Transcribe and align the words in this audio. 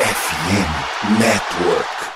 FM 0.00 1.20
Network. 1.20 2.09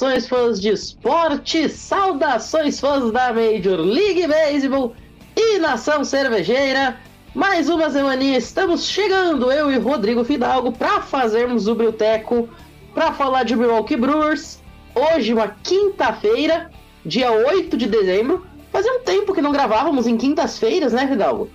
Saudações, 0.00 0.28
fãs 0.28 0.58
de 0.58 0.70
esporte! 0.70 1.68
Saudações, 1.68 2.80
fãs 2.80 3.12
da 3.12 3.34
Major 3.34 3.78
League 3.78 4.26
Baseball 4.26 4.94
e 5.36 5.58
nação 5.58 6.04
cervejeira! 6.04 6.98
Mais 7.34 7.68
uma 7.68 7.90
semaninha 7.90 8.38
estamos 8.38 8.88
chegando, 8.88 9.52
eu 9.52 9.70
e 9.70 9.76
Rodrigo 9.76 10.24
Fidalgo, 10.24 10.72
para 10.72 11.02
fazermos 11.02 11.68
o 11.68 11.74
Brilteco, 11.74 12.48
para 12.94 13.12
falar 13.12 13.42
de 13.42 13.54
Milwaukee 13.54 13.94
Brewers. 13.94 14.62
Hoje, 14.94 15.34
uma 15.34 15.48
quinta-feira, 15.62 16.70
dia 17.04 17.30
8 17.30 17.76
de 17.76 17.86
dezembro. 17.86 18.46
Fazia 18.72 18.94
um 18.94 19.00
tempo 19.00 19.34
que 19.34 19.42
não 19.42 19.52
gravávamos 19.52 20.06
em 20.06 20.16
quintas-feiras, 20.16 20.94
né, 20.94 21.06
Fidalgo? 21.06 21.50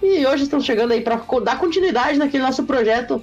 E 0.00 0.24
hoje 0.24 0.44
estamos 0.44 0.64
chegando 0.64 0.92
aí 0.92 1.00
para 1.00 1.16
dar 1.42 1.58
continuidade 1.58 2.20
naquele 2.20 2.44
nosso 2.44 2.62
projeto 2.62 3.20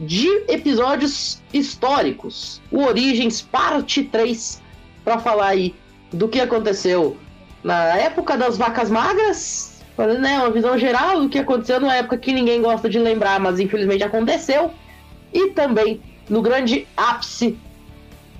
de 0.00 0.28
episódios 0.48 1.42
históricos. 1.52 2.60
O 2.70 2.82
Origens 2.82 3.40
Parte 3.40 4.04
3, 4.04 4.60
para 5.04 5.18
falar 5.18 5.48
aí 5.48 5.74
do 6.12 6.28
que 6.28 6.40
aconteceu 6.40 7.16
na 7.62 7.96
época 7.96 8.36
das 8.36 8.58
vacas 8.58 8.90
magras, 8.90 9.82
né, 10.20 10.38
uma 10.38 10.50
visão 10.50 10.76
geral 10.76 11.20
do 11.20 11.28
que 11.28 11.38
aconteceu 11.38 11.80
numa 11.80 11.94
época 11.94 12.18
que 12.18 12.32
ninguém 12.32 12.60
gosta 12.60 12.88
de 12.88 12.98
lembrar, 12.98 13.38
mas 13.40 13.60
infelizmente 13.60 14.02
aconteceu, 14.02 14.70
e 15.32 15.50
também 15.50 16.00
no 16.28 16.42
grande 16.42 16.86
ápice, 16.96 17.56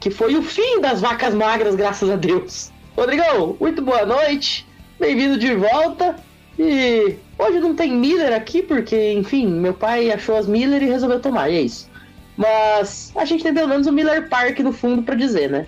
que 0.00 0.10
foi 0.10 0.36
o 0.36 0.42
fim 0.42 0.80
das 0.80 1.00
vacas 1.00 1.34
magras, 1.34 1.74
graças 1.74 2.10
a 2.10 2.16
Deus. 2.16 2.72
Rodrigão, 2.96 3.56
muito 3.58 3.80
boa 3.82 4.04
noite, 4.04 4.66
bem-vindo 4.98 5.38
de 5.38 5.54
volta. 5.54 6.16
E 6.58 7.16
hoje 7.38 7.60
não 7.60 7.74
tem 7.74 7.92
Miller 7.92 8.32
aqui, 8.32 8.62
porque, 8.62 9.12
enfim, 9.12 9.46
meu 9.46 9.74
pai 9.74 10.10
achou 10.10 10.36
as 10.36 10.46
Miller 10.46 10.82
e 10.82 10.86
resolveu 10.86 11.20
tomar, 11.20 11.50
e 11.50 11.56
é 11.56 11.60
isso. 11.62 11.90
Mas 12.36 13.12
a 13.16 13.24
gente 13.24 13.42
tem 13.42 13.54
pelo 13.54 13.68
menos 13.68 13.86
o 13.86 13.92
Miller 13.92 14.28
Park 14.28 14.58
no 14.60 14.72
fundo 14.72 15.02
pra 15.02 15.14
dizer, 15.14 15.50
né? 15.50 15.66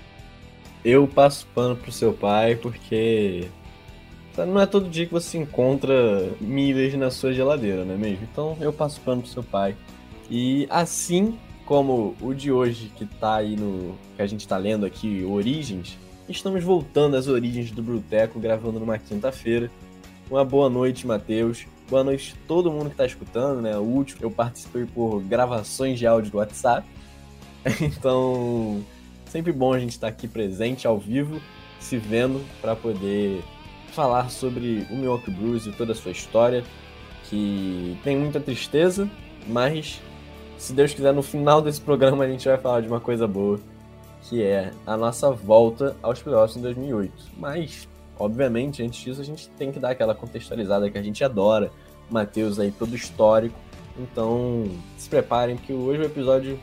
Eu 0.85 1.07
passo 1.07 1.47
pano 1.55 1.77
pro 1.77 1.91
seu 1.91 2.13
pai 2.13 2.55
porque 2.55 3.49
não 4.37 4.61
é 4.61 4.67
todo 4.67 4.89
dia 4.89 5.07
que 5.07 5.13
você 5.13 5.39
encontra 5.39 6.31
milhas 6.41 6.95
na 6.95 7.11
sua 7.11 7.33
geladeira, 7.33 7.85
não 7.85 7.95
é 7.95 7.99
mesmo? 7.99 8.29
Então 8.31 8.57
eu 8.61 8.73
passo 8.73 9.01
pano 9.01 9.23
pro 9.23 9.31
seu 9.31 9.43
pai. 9.43 9.75
E 10.31 10.67
assim 10.71 11.39
como 11.65 12.15
o 12.21 12.33
de 12.33 12.53
hoje 12.53 12.93
que 12.97 13.05
tá 13.05 13.37
aí 13.37 13.57
no 13.57 13.97
que 14.15 14.23
a 14.23 14.27
gente 14.27 14.47
tá 14.47 14.57
lendo 14.57 14.87
aqui, 14.87 15.25
Origens, 15.25 15.99
estamos 16.29 16.63
voltando 16.63 17.17
às 17.17 17.27
origens 17.27 17.71
do 17.71 17.83
Bruteco, 17.83 18.39
gravando 18.39 18.79
numa 18.79 18.99
quinta-feira. 18.99 19.71
Uma 20.29 20.45
boa 20.45 20.69
noite, 20.69 21.07
Matheus. 21.07 21.67
Boa 21.89 22.03
noite 22.03 22.35
a 22.35 22.49
todo 22.49 22.71
mundo 22.71 22.91
que 22.91 22.97
tá 22.97 23.07
escutando, 23.07 23.63
né? 23.63 23.77
O 23.77 23.83
último 23.83 24.19
eu 24.23 24.31
participei 24.31 24.85
por 24.85 25.23
gravações 25.23 26.01
de 26.01 26.07
áudio 26.07 26.33
do 26.33 26.39
WhatsApp. 26.39 26.87
Então, 27.81 28.85
sempre 29.27 29.53
bom 29.53 29.73
a 29.73 29.79
gente 29.79 29.91
estar 29.91 30.09
aqui 30.09 30.29
presente 30.29 30.87
ao 30.87 30.99
vivo, 30.99 31.41
se 31.81 31.97
vendo 31.97 32.45
para 32.61 32.77
poder 32.77 33.43
falar 33.93 34.31
sobre 34.31 34.87
o 34.91 34.97
Milwaukee 34.97 35.31
Brewers 35.31 35.67
e 35.67 35.73
toda 35.73 35.93
a 35.93 35.95
sua 35.95 36.13
história, 36.13 36.65
que 37.25 37.99
tem 38.05 38.17
muita 38.17 38.39
tristeza, 38.39 39.11
mas 39.49 40.01
se 40.59 40.73
Deus 40.73 40.95
quiser 40.95 41.13
no 41.13 41.23
final 41.23 41.61
desse 41.61 41.81
programa 41.81 42.25
a 42.25 42.29
gente 42.29 42.47
vai 42.47 42.59
falar 42.59 42.81
de 42.83 42.89
uma 42.89 43.01
coisa 43.01 43.27
boa, 43.27 43.59
que 44.23 44.43
é 44.43 44.73
a 44.87 44.97
nossa 44.97 45.31
volta 45.31 45.97
aos 46.03 46.23
playoffs 46.23 46.57
em 46.57 46.63
2008. 46.63 47.13
Mas 47.37 47.89
obviamente, 48.19 48.83
antes 48.83 49.01
disso 49.01 49.21
a 49.21 49.25
gente 49.25 49.49
tem 49.51 49.73
que 49.73 49.79
dar 49.79 49.91
aquela 49.91 50.15
contextualizada 50.15 50.91
que 50.91 50.99
a 50.99 51.03
gente 51.03 51.23
adora. 51.23 51.71
Matheus 52.11 52.59
aí 52.59 52.71
todo 52.71 52.95
histórico. 52.95 53.59
Então, 53.99 54.71
se 54.97 55.09
preparem 55.09 55.57
que 55.57 55.73
hoje 55.73 56.01
o 56.01 56.05
episódio 56.05 56.59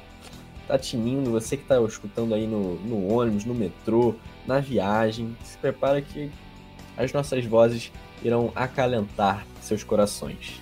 tá 0.67 0.77
tinindo, 0.77 1.31
você 1.31 1.57
que 1.57 1.65
tá 1.65 1.81
escutando 1.81 2.33
aí 2.33 2.47
no, 2.47 2.75
no 2.75 3.13
ônibus, 3.13 3.43
no 3.43 3.53
metrô, 3.53 4.15
na 4.47 4.59
viagem, 4.59 5.35
se 5.43 5.57
prepara 5.57 6.01
que 6.01 6.31
as 6.95 7.11
nossas 7.11 7.43
vozes 7.45 7.91
irão 8.23 8.51
acalentar 8.55 9.45
seus 9.61 9.83
corações. 9.83 10.61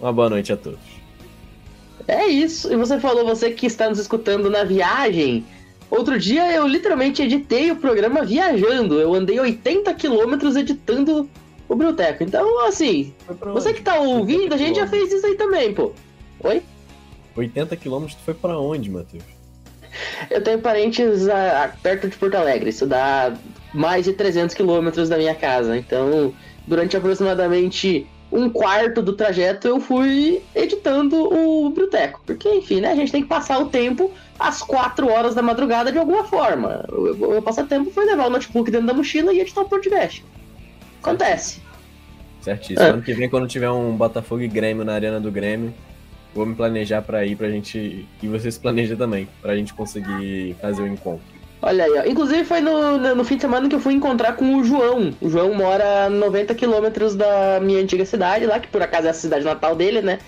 Uma 0.00 0.12
boa 0.12 0.30
noite 0.30 0.52
a 0.52 0.56
todos. 0.56 1.00
É 2.06 2.26
isso. 2.26 2.72
E 2.72 2.76
você 2.76 2.98
falou, 2.98 3.24
você 3.24 3.50
que 3.50 3.66
está 3.66 3.88
nos 3.88 3.98
escutando 3.98 4.50
na 4.50 4.64
viagem. 4.64 5.44
Outro 5.90 6.18
dia 6.18 6.52
eu 6.52 6.66
literalmente 6.66 7.22
editei 7.22 7.70
o 7.70 7.76
programa 7.76 8.24
viajando. 8.24 9.00
Eu 9.00 9.12
andei 9.12 9.40
80 9.40 9.92
quilômetros 9.94 10.54
editando 10.54 11.28
o 11.68 11.74
Brilteco. 11.74 12.22
Então, 12.22 12.66
assim, 12.66 13.12
você 13.52 13.72
que 13.72 13.82
tá 13.82 13.98
ouvindo, 13.98 14.54
a 14.54 14.56
gente 14.56 14.76
já 14.76 14.86
fez 14.86 15.12
isso 15.12 15.26
aí 15.26 15.34
também, 15.34 15.74
pô. 15.74 15.92
Oi? 16.44 16.62
80 17.36 17.76
quilômetros 17.76 18.16
tu 18.16 18.22
foi 18.24 18.34
pra 18.34 18.58
onde, 18.58 18.90
Matheus? 18.90 19.24
Eu 20.30 20.42
tenho 20.42 20.60
parentes 20.60 21.28
ah, 21.28 21.74
perto 21.82 22.08
de 22.08 22.16
Porto 22.16 22.34
Alegre. 22.36 22.70
Isso 22.70 22.86
dá 22.86 23.32
mais 23.74 24.04
de 24.04 24.12
300 24.12 24.54
quilômetros 24.54 25.08
da 25.08 25.16
minha 25.16 25.34
casa. 25.34 25.76
Então, 25.76 26.32
durante 26.66 26.96
aproximadamente 26.96 28.06
um 28.32 28.48
quarto 28.48 29.02
do 29.02 29.12
trajeto, 29.12 29.66
eu 29.66 29.80
fui 29.80 30.42
editando 30.54 31.16
o 31.16 31.70
Brilteco. 31.70 32.20
Porque, 32.24 32.48
enfim, 32.48 32.80
né? 32.80 32.92
A 32.92 32.94
gente 32.94 33.10
tem 33.12 33.22
que 33.22 33.28
passar 33.28 33.58
o 33.58 33.66
tempo 33.68 34.10
às 34.38 34.62
4 34.62 35.08
horas 35.08 35.34
da 35.34 35.42
madrugada 35.42 35.90
de 35.90 35.98
alguma 35.98 36.24
forma. 36.24 36.84
O 36.90 37.14
meu- 37.14 37.42
passatempo 37.42 37.90
foi 37.90 38.04
levar 38.06 38.26
o 38.26 38.30
notebook 38.30 38.70
dentro 38.70 38.86
da 38.86 38.94
mochila 38.94 39.32
e 39.32 39.40
editar 39.40 39.62
o 39.62 39.68
podcast. 39.68 40.24
Acontece. 41.02 41.60
Certíssimo. 42.40 42.86
Ano 42.88 43.02
que 43.02 43.12
vem, 43.12 43.28
quando 43.28 43.46
tiver 43.46 43.70
um 43.70 43.96
Botafogo 43.96 44.42
e 44.42 44.48
Grêmio 44.48 44.84
na 44.84 44.94
Arena 44.94 45.20
do 45.20 45.30
Grêmio, 45.30 45.74
vou 46.34 46.46
me 46.46 46.54
planejar 46.54 47.02
pra 47.02 47.24
ir 47.26 47.36
pra 47.36 47.50
gente. 47.50 48.06
E 48.22 48.28
você 48.28 48.50
se 48.50 48.58
planeja 48.58 48.96
também, 48.96 49.28
pra 49.42 49.56
gente 49.56 49.74
conseguir 49.74 50.56
fazer 50.60 50.82
o 50.82 50.86
encontro. 50.86 51.39
Olha 51.62 51.84
aí, 51.84 51.98
ó. 51.98 52.10
Inclusive 52.10 52.44
foi 52.44 52.60
no, 52.60 53.14
no, 53.14 53.24
fim 53.24 53.36
de 53.36 53.42
semana 53.42 53.68
que 53.68 53.74
eu 53.74 53.80
fui 53.80 53.92
encontrar 53.92 54.34
com 54.34 54.56
o 54.56 54.64
João. 54.64 55.12
O 55.20 55.28
João 55.28 55.52
mora 55.54 56.06
a 56.06 56.10
90 56.10 56.54
quilômetros 56.54 57.14
da 57.14 57.60
minha 57.60 57.80
antiga 57.80 58.04
cidade, 58.06 58.46
lá, 58.46 58.58
que 58.58 58.68
por 58.68 58.82
acaso 58.82 59.06
é 59.06 59.10
a 59.10 59.14
cidade 59.14 59.44
natal 59.44 59.76
dele, 59.76 60.00
né? 60.00 60.18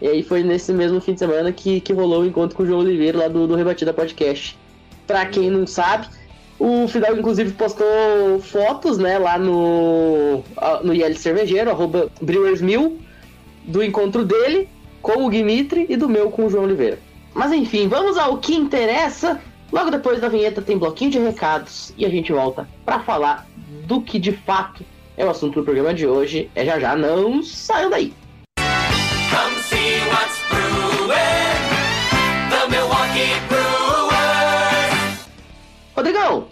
E 0.00 0.06
aí 0.06 0.22
foi 0.22 0.44
nesse 0.44 0.72
mesmo 0.72 1.00
fim 1.00 1.14
de 1.14 1.18
semana 1.18 1.50
que, 1.50 1.80
que 1.80 1.92
rolou 1.92 2.22
o 2.22 2.26
encontro 2.26 2.56
com 2.56 2.62
o 2.62 2.66
João 2.66 2.80
Oliveira 2.80 3.18
lá 3.18 3.28
do, 3.28 3.48
do 3.48 3.56
Rebatida 3.56 3.92
Podcast. 3.92 4.56
Pra 5.06 5.26
quem 5.26 5.50
não 5.50 5.66
sabe, 5.66 6.06
o 6.58 6.86
Fidel 6.86 7.18
inclusive 7.18 7.52
postou 7.52 7.86
fotos, 8.40 8.98
né, 8.98 9.18
lá 9.18 9.38
no, 9.38 10.44
no 10.84 10.94
IL 10.94 11.16
Cervejeiro, 11.16 11.70
arroba 11.70 12.08
BrewersMil, 12.20 12.98
do 13.64 13.82
encontro 13.82 14.24
dele 14.24 14.68
com 15.02 15.26
o 15.26 15.30
Dimitri 15.30 15.86
e 15.88 15.96
do 15.96 16.08
meu 16.08 16.30
com 16.30 16.46
o 16.46 16.50
João 16.50 16.64
Oliveira. 16.64 16.98
Mas 17.34 17.52
enfim, 17.52 17.88
vamos 17.88 18.16
ao 18.16 18.38
que 18.38 18.54
interessa. 18.54 19.40
Logo 19.70 19.90
depois 19.90 20.18
da 20.20 20.28
vinheta 20.28 20.62
tem 20.62 20.78
bloquinho 20.78 21.10
de 21.10 21.18
recados 21.18 21.92
e 21.96 22.06
a 22.06 22.08
gente 22.08 22.32
volta 22.32 22.66
pra 22.86 23.00
falar 23.00 23.46
do 23.86 24.00
que 24.00 24.18
de 24.18 24.32
fato 24.32 24.82
é 25.16 25.26
o 25.26 25.30
assunto 25.30 25.60
do 25.60 25.64
programa 25.64 25.92
de 25.92 26.06
hoje. 26.06 26.50
É 26.54 26.64
já 26.64 26.80
já, 26.80 26.96
não 26.96 27.42
saiam 27.42 27.90
daí. 27.90 28.14
Come 28.56 29.56
see 29.60 29.98
what's 30.08 30.38
brewing. 30.48 31.68
The 32.48 32.68
Milwaukee 32.70 33.34
Brewers. 33.48 35.28
Rodrigão, 35.94 36.48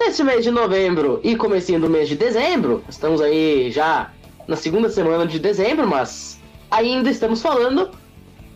nesse 0.00 0.24
mês 0.24 0.42
de 0.42 0.50
novembro 0.50 1.20
e 1.22 1.36
comecinho 1.36 1.78
do 1.78 1.88
mês 1.88 2.08
de 2.08 2.16
dezembro, 2.16 2.82
estamos 2.88 3.20
aí 3.20 3.70
já 3.70 4.10
na 4.48 4.56
segunda 4.56 4.90
semana 4.90 5.26
de 5.26 5.38
dezembro, 5.38 5.86
mas 5.86 6.40
ainda 6.72 7.08
estamos 7.08 7.40
falando 7.40 7.90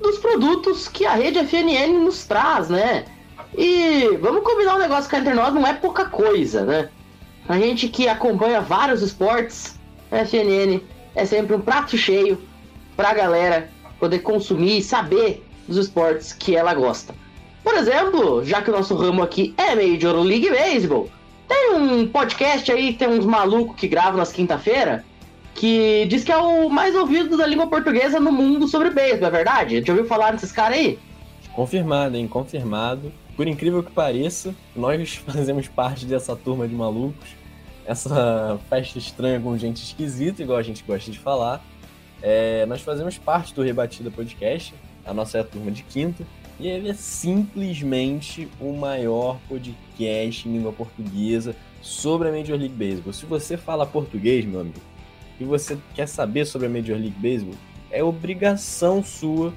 dos 0.02 0.18
produtos 0.18 0.88
que 0.88 1.06
a 1.06 1.14
rede 1.14 1.38
FNN 1.38 2.00
nos 2.02 2.24
traz, 2.24 2.68
né? 2.68 3.04
E 3.56 4.16
vamos 4.20 4.43
combinar 4.43 4.76
um 4.76 4.81
negócio 4.81 5.08
que 5.08 5.16
entre 5.16 5.34
nós 5.34 5.52
não 5.52 5.66
é 5.66 5.75
pouca 5.75 6.06
coisa, 6.06 6.64
né? 6.64 6.88
A 7.48 7.58
gente 7.58 7.88
que 7.88 8.08
acompanha 8.08 8.60
vários 8.60 9.02
esportes, 9.02 9.78
a 10.10 10.25
FNN 10.25 10.81
é 11.14 11.25
sempre 11.25 11.54
um 11.54 11.60
prato 11.60 11.96
cheio 11.96 12.40
pra 12.96 13.14
galera 13.14 13.70
poder 13.98 14.20
consumir 14.20 14.78
e 14.78 14.82
saber 14.82 15.44
dos 15.69 15.76
esportes 15.76 16.32
que 16.32 16.56
ela 16.56 16.75
gosta. 16.75 17.14
Por 17.62 17.75
exemplo, 17.75 18.44
já 18.44 18.62
que 18.62 18.70
o 18.70 18.72
nosso 18.72 18.94
ramo 18.94 19.22
aqui 19.22 19.54
é 19.56 19.75
Major 19.75 20.16
League 20.20 20.50
Baseball, 20.50 21.08
tem 21.48 21.75
um 21.75 22.06
podcast 22.06 22.70
aí, 22.70 22.93
tem 22.93 23.08
uns 23.08 23.25
malucos 23.25 23.76
que 23.76 23.88
gravam 23.88 24.19
nas 24.19 24.32
quinta-feira, 24.32 25.04
que 25.54 26.06
diz 26.06 26.22
que 26.22 26.32
é 26.32 26.37
o 26.37 26.69
mais 26.69 26.94
ouvido 26.94 27.37
da 27.37 27.46
língua 27.46 27.66
portuguesa 27.66 28.20
no 28.20 28.31
mundo 28.31 28.69
sobre 28.69 28.90
beisebol, 28.90 29.28
é 29.28 29.31
verdade? 29.31 29.82
Já 29.84 29.93
ouviu 29.93 30.06
falar 30.06 30.32
desses 30.32 30.52
caras 30.52 30.78
aí? 30.78 30.98
Confirmado, 31.54 32.16
hein? 32.16 32.28
Confirmado. 32.28 33.12
Por 33.36 33.46
incrível 33.46 33.82
que 33.82 33.92
pareça, 33.92 34.54
nós 34.74 35.14
fazemos 35.26 35.68
parte 35.68 36.06
dessa 36.06 36.34
turma 36.34 36.66
de 36.66 36.74
malucos. 36.74 37.36
Essa 37.84 38.58
festa 38.68 38.98
estranha 38.98 39.38
com 39.38 39.56
gente 39.56 39.82
esquisita, 39.82 40.42
igual 40.42 40.58
a 40.58 40.62
gente 40.62 40.82
gosta 40.82 41.10
de 41.10 41.18
falar. 41.18 41.62
É, 42.22 42.64
nós 42.66 42.80
fazemos 42.80 43.18
parte 43.18 43.54
do 43.54 43.62
Rebatida 43.62 44.10
Podcast, 44.10 44.74
a 45.04 45.12
nossa 45.12 45.38
é 45.38 45.42
a 45.42 45.44
turma 45.44 45.70
de 45.70 45.82
quinta, 45.82 46.26
e 46.58 46.66
ele 46.66 46.88
é 46.88 46.94
simplesmente 46.94 48.48
o 48.58 48.72
maior 48.72 49.38
podcast 49.48 50.48
em 50.48 50.52
língua 50.52 50.72
portuguesa 50.72 51.54
sobre 51.82 52.28
a 52.28 52.32
Major 52.32 52.58
League 52.58 52.74
Baseball. 52.74 53.12
Se 53.12 53.26
você 53.26 53.56
fala 53.56 53.86
português, 53.86 54.44
meu 54.46 54.60
amigo, 54.60 54.80
e 55.38 55.44
você 55.44 55.78
quer 55.94 56.08
saber 56.08 56.46
sobre 56.46 56.66
a 56.66 56.70
Major 56.70 56.96
League 56.96 57.18
Baseball, 57.20 57.54
é 57.90 58.02
obrigação 58.02 59.04
sua 59.04 59.52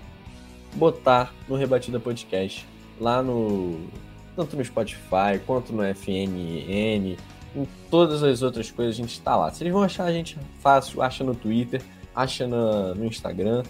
botar 0.76 1.34
no 1.48 1.56
Rebatida 1.56 2.00
Podcast 2.00 2.68
lá 3.00 3.22
no 3.22 3.88
tanto 4.36 4.56
no 4.56 4.64
Spotify 4.64 5.40
quanto 5.46 5.74
no 5.74 5.84
FNN, 5.84 7.18
em 7.56 7.68
todas 7.90 8.24
as 8.24 8.42
outras 8.42 8.72
coisas 8.72 8.96
a 8.96 8.98
gente 8.98 9.12
está 9.12 9.36
lá. 9.36 9.52
Vocês 9.52 9.72
vão 9.72 9.84
achar 9.84 10.06
a 10.06 10.14
gente 10.14 10.38
fácil, 10.60 11.02
acha 11.02 11.24
no 11.24 11.36
Twitter, 11.36 11.82
acha 12.16 12.48
no, 12.48 13.06
Instagram, 13.06 13.64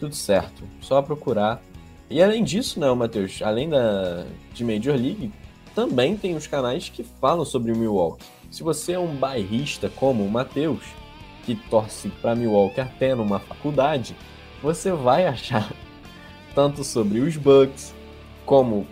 tudo 0.00 0.14
certo. 0.14 0.64
Só 0.80 1.00
procurar. 1.02 1.62
E 2.10 2.22
além 2.22 2.42
disso, 2.42 2.80
né, 2.80 2.92
Matheus, 2.92 3.40
além 3.42 3.68
da 3.68 4.24
de 4.52 4.64
Major 4.64 4.96
League, 4.96 5.30
também 5.74 6.16
tem 6.16 6.34
os 6.34 6.46
canais 6.46 6.88
que 6.88 7.04
falam 7.04 7.44
sobre 7.44 7.72
Milwaukee. 7.72 8.24
Se 8.50 8.62
você 8.62 8.92
é 8.92 8.98
um 8.98 9.14
bairrista 9.14 9.90
como 9.94 10.24
o 10.24 10.30
Matheus, 10.30 10.82
que 11.44 11.54
torce 11.54 12.08
para 12.08 12.34
Milwaukee 12.34 12.80
até 12.80 13.14
numa 13.14 13.38
faculdade, 13.38 14.16
você 14.62 14.90
vai 14.90 15.26
achar 15.26 15.72
tanto 16.54 16.82
sobre 16.82 17.20
os 17.20 17.36
Bucks 17.36 17.94
como 18.48 18.86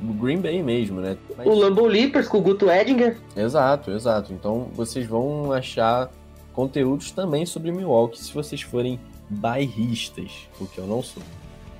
o 0.00 0.12
Green 0.14 0.40
Bay 0.40 0.62
mesmo, 0.62 1.00
né? 1.00 1.18
Mas... 1.36 1.44
O 1.44 1.52
Lambeau 1.52 1.86
Leapers 1.86 2.28
com 2.28 2.38
o 2.38 2.40
Guto 2.40 2.70
Edinger. 2.70 3.18
Exato, 3.36 3.90
exato. 3.90 4.32
Então 4.32 4.68
vocês 4.72 5.04
vão 5.04 5.52
achar 5.52 6.08
conteúdos 6.52 7.10
também 7.10 7.44
sobre 7.44 7.72
Milwaukee 7.72 8.18
se 8.18 8.32
vocês 8.32 8.62
forem 8.62 9.00
bairristas, 9.28 10.48
o 10.60 10.66
que 10.66 10.78
eu 10.78 10.86
não 10.86 11.02
sou. 11.02 11.22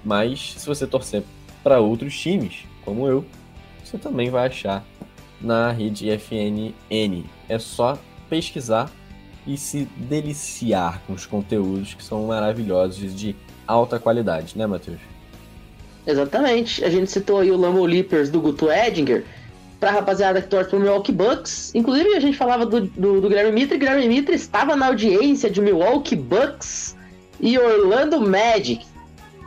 Mas 0.05 0.55
se 0.59 0.67
você 0.67 0.89
torcer 0.89 1.23
para 1.63 1.79
outros 1.79 2.19
times, 2.19 2.65
como 2.85 3.07
eu, 3.07 3.25
você 3.85 3.97
também 3.97 4.29
vai 4.29 4.49
achar 4.49 4.85
na 5.41 5.71
rede 5.71 6.11
FNN. 6.11 7.25
É 7.49 7.59
só 7.61 7.97
pesquisar 8.29 8.91
e 9.47 9.57
se 9.57 9.85
deliciar 9.97 11.01
com 11.07 11.13
os 11.13 11.27
conteúdos 11.27 11.95
que 11.95 12.03
são 12.03 12.27
maravilhosos 12.27 13.15
de 13.15 13.37
alta 13.67 14.01
qualidade, 14.01 14.59
né, 14.59 14.67
Matheus? 14.67 15.01
Exatamente. 16.07 16.85
A 16.85 16.91
gente 16.91 17.11
citou 17.11 17.41
aí 17.41 17.51
o 17.51 17.57
Lambo 17.57 17.85
Leapers 17.85 18.31
do 18.31 18.41
Guto 18.41 18.71
Edinger, 18.71 19.25
pra 19.79 19.91
rapaziada 19.91 20.43
que 20.43 20.49
torce 20.49 20.71
pro 20.71 20.79
Milwaukee 20.79 21.13
Bucks. 21.13 21.75
Inclusive, 21.75 22.15
a 22.15 22.21
gente 22.21 22.37
falava 22.37 22.67
do, 22.67 22.83
do, 22.83 23.21
do 23.21 23.29
Guilherme 23.29 23.53
Mitre. 23.53 23.79
Guilherme 23.79 24.09
Mitre 24.09 24.35
estava 24.35 24.77
na 24.77 24.87
audiência 24.87 25.51
de 25.51 25.61
Milwaukee 25.61 26.17
Bucks 26.17 26.97
e 27.41 27.59
Orlando 27.59 28.21
Magic. 28.21 28.85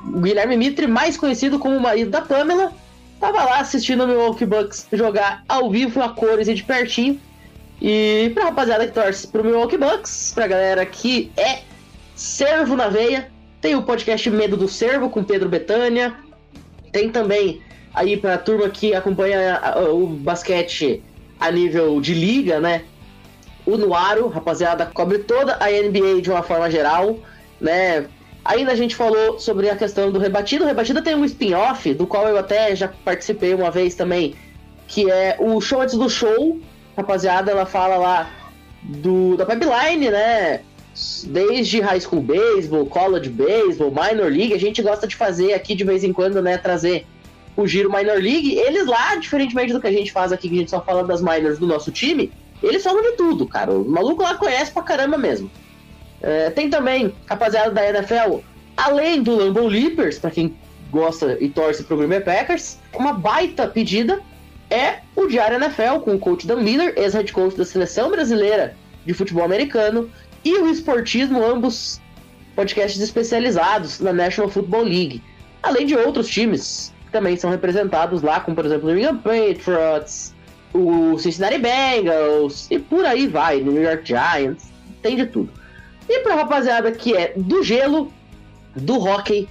O 0.06 0.20
Guilherme 0.20 0.58
Mitre, 0.58 0.88
mais 0.88 1.16
conhecido 1.16 1.60
como 1.60 1.78
o 1.78 1.80
marido 1.80 2.10
da 2.10 2.22
Pamela, 2.22 2.74
estava 3.14 3.44
lá 3.44 3.60
assistindo 3.60 4.04
o 4.04 4.08
Milwaukee 4.08 4.46
Bucks 4.46 4.88
jogar 4.92 5.44
ao 5.48 5.70
vivo, 5.70 6.02
a 6.02 6.10
cores 6.10 6.48
e 6.48 6.54
de 6.54 6.64
pertinho. 6.64 7.20
E 7.82 8.32
pra 8.34 8.46
rapaziada 8.46 8.88
que 8.88 8.94
torce 8.94 9.28
pro 9.28 9.44
Milwaukee 9.44 9.78
Bucks, 9.78 10.32
pra 10.34 10.48
galera 10.48 10.86
que 10.86 11.32
é 11.38 11.60
servo 12.16 12.76
na 12.76 12.88
veia, 12.88 13.30
tem 13.62 13.76
o 13.76 13.84
podcast 13.84 14.30
Medo 14.30 14.58
do 14.58 14.68
Servo 14.68 15.10
com 15.10 15.24
Pedro 15.24 15.48
Betânia. 15.48 16.16
Tem 16.94 17.10
também 17.10 17.62
aí 17.94 18.16
pra 18.16 18.38
turma 18.38 18.70
que 18.70 18.96
acompanha 18.96 19.60
o 19.92 20.08
basquete 20.08 21.04
a 21.40 21.52
nível 21.52 22.00
de 22.00 22.14
liga, 22.14 22.60
né? 22.60 22.84
O 23.66 23.78
Nuaro, 23.78 24.28
rapaziada, 24.28 24.86
cobre 24.86 25.20
toda 25.20 25.58
a 25.60 25.70
NBA 25.70 26.22
de 26.22 26.30
uma 26.30 26.44
forma 26.44 26.70
geral, 26.70 27.18
né? 27.60 28.06
Ainda 28.46 28.74
a 28.74 28.76
gente 28.76 28.96
falou 28.96 29.40
sobre 29.40 29.70
a 29.70 29.76
questão 29.76 30.12
do 30.12 30.20
Rebatido. 30.20 30.64
O 30.64 30.68
Rebatido 30.68 31.02
tem 31.02 31.16
um 31.16 31.26
spin-off, 31.26 31.94
do 31.94 32.06
qual 32.06 32.28
eu 32.28 32.38
até 32.38 32.76
já 32.76 32.90
participei 33.04 33.54
uma 33.54 33.72
vez 33.72 33.96
também, 33.96 34.36
que 34.88 35.10
é 35.10 35.38
o 35.40 35.60
Show 35.60 35.82
Antes 35.82 35.96
do 35.96 36.10
Show, 36.10 36.60
rapaziada, 36.96 37.52
ela 37.52 37.66
fala 37.66 37.98
lá 37.98 38.30
do, 38.84 39.36
da 39.38 39.46
pipeline, 39.46 40.10
né? 40.10 40.62
Desde 41.26 41.82
high 41.82 42.00
school 42.00 42.22
baseball, 42.22 42.86
college 42.86 43.30
baseball, 43.30 43.92
minor 43.92 44.32
league, 44.32 44.54
a 44.54 44.60
gente 44.60 44.82
gosta 44.82 45.08
de 45.08 45.16
fazer 45.16 45.54
aqui 45.54 45.76
de 45.76 45.84
vez 45.84 46.04
em 46.04 46.14
quando, 46.14 46.42
né? 46.42 46.58
Trazer 46.58 47.06
o 47.56 47.68
giro 47.68 47.92
minor 47.92 48.22
league. 48.22 48.56
Eles 48.56 48.86
lá, 48.86 49.16
diferentemente 49.16 49.74
do 49.74 49.82
que 49.82 49.88
a 49.88 49.92
gente 49.92 50.12
faz 50.12 50.32
aqui, 50.32 50.50
que 50.50 50.56
a 50.56 50.60
gente 50.60 50.72
só 50.72 50.82
fala 50.82 51.04
das 51.04 51.22
minors 51.22 51.58
do 51.58 51.66
nosso 51.66 51.92
time, 51.92 52.32
eles 52.62 52.84
falam 52.84 53.02
de 53.02 53.12
tudo, 53.14 53.48
cara. 53.48 53.72
O 53.72 53.84
maluco 53.84 54.24
lá 54.24 54.36
conhece 54.36 54.72
pra 54.72 54.84
caramba 54.84 55.18
mesmo. 55.18 55.50
É, 56.22 56.50
tem 56.50 56.70
também, 56.70 57.14
rapaziada 57.26 57.72
da 57.72 57.90
NFL, 57.90 58.40
além 58.78 59.22
do 59.22 59.36
Lambeau 59.36 59.68
Leapers, 59.68 60.20
pra 60.20 60.32
quem 60.32 60.56
gosta 60.90 61.38
e 61.42 61.50
torce 61.50 61.84
pro 61.84 61.98
Green 61.98 62.08
Bay 62.08 62.22
Packers, 62.22 62.78
uma 62.94 63.14
baita 63.14 63.68
pedida 63.68 64.22
é 64.70 65.00
o 65.16 65.28
Diário 65.28 65.58
NFL, 65.58 66.00
com 66.04 66.16
o 66.16 66.20
coach 66.20 66.48
Dan 66.48 66.62
Miller, 66.62 66.94
ex-head 66.96 67.32
coach 67.34 67.58
da 67.58 67.66
seleção 67.66 68.10
brasileira 68.10 68.76
de 69.06 69.14
futebol 69.14 69.44
americano, 69.44 70.10
e 70.44 70.58
o 70.58 70.70
Esportismo, 70.70 71.44
ambos 71.44 72.02
podcasts 72.56 73.02
especializados 73.02 74.00
na 74.00 74.14
National 74.14 74.50
Football 74.50 74.84
League, 74.84 75.22
além 75.62 75.86
de 75.86 75.96
outros 75.96 76.28
times 76.28 76.94
que 77.06 77.12
também 77.12 77.36
são 77.36 77.50
representados 77.50 78.22
lá, 78.22 78.40
como 78.40 78.56
por 78.56 78.66
exemplo 78.66 78.90
o 78.90 78.94
New 78.94 79.00
England 79.00 79.18
Patriots, 79.18 80.34
o 80.74 81.18
Cincinnati 81.18 81.58
Bengals, 81.58 82.68
e 82.70 82.80
por 82.80 83.06
aí 83.06 83.28
vai, 83.28 83.60
New 83.60 83.82
York 83.82 84.04
Giants, 84.06 84.66
tem 85.02 85.16
de 85.16 85.26
tudo. 85.26 85.50
E 86.10 86.20
pra 86.20 86.36
rapaziada 86.36 86.92
que 86.92 87.16
é 87.16 87.34
do 87.36 87.64
gelo, 87.64 88.12
do 88.76 89.00
hockey, 89.00 89.48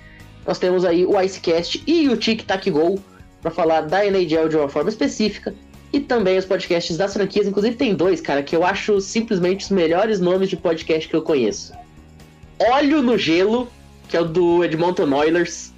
nós 0.47 0.59
temos 0.59 0.85
aí 0.85 1.07
o 1.07 1.21
Icecast 1.21 1.83
e 1.87 2.09
o 2.09 2.17
Tic 2.17 2.43
Tac 2.45 2.69
Go, 2.71 3.03
para 3.41 3.51
falar 3.51 3.83
da 3.83 4.05
NHL 4.07 4.49
de 4.49 4.57
uma 4.57 4.69
forma 4.69 4.89
específica 4.89 5.55
e 5.93 6.01
também 6.01 6.39
os 6.39 6.45
podcasts 6.45 6.97
das 6.97 7.13
franquias. 7.13 7.47
Inclusive, 7.47 7.77
tem 7.77 7.95
dois, 7.95 8.21
cara, 8.21 8.43
que 8.43 8.57
eu 8.57 8.65
acho 8.65 9.01
simplesmente 9.01 9.65
os 9.65 9.71
melhores 9.71 10.21
nomes 10.21 10.49
de 10.49 10.57
podcast 10.57 11.09
que 11.09 11.15
eu 11.15 11.23
conheço: 11.23 11.73
Olho 12.59 13.03
no 13.03 13.19
Gelo, 13.19 13.69
que 14.09 14.17
é 14.17 14.21
o 14.21 14.25
do 14.25 14.65
Edmonton 14.65 15.13
Oilers, 15.13 15.73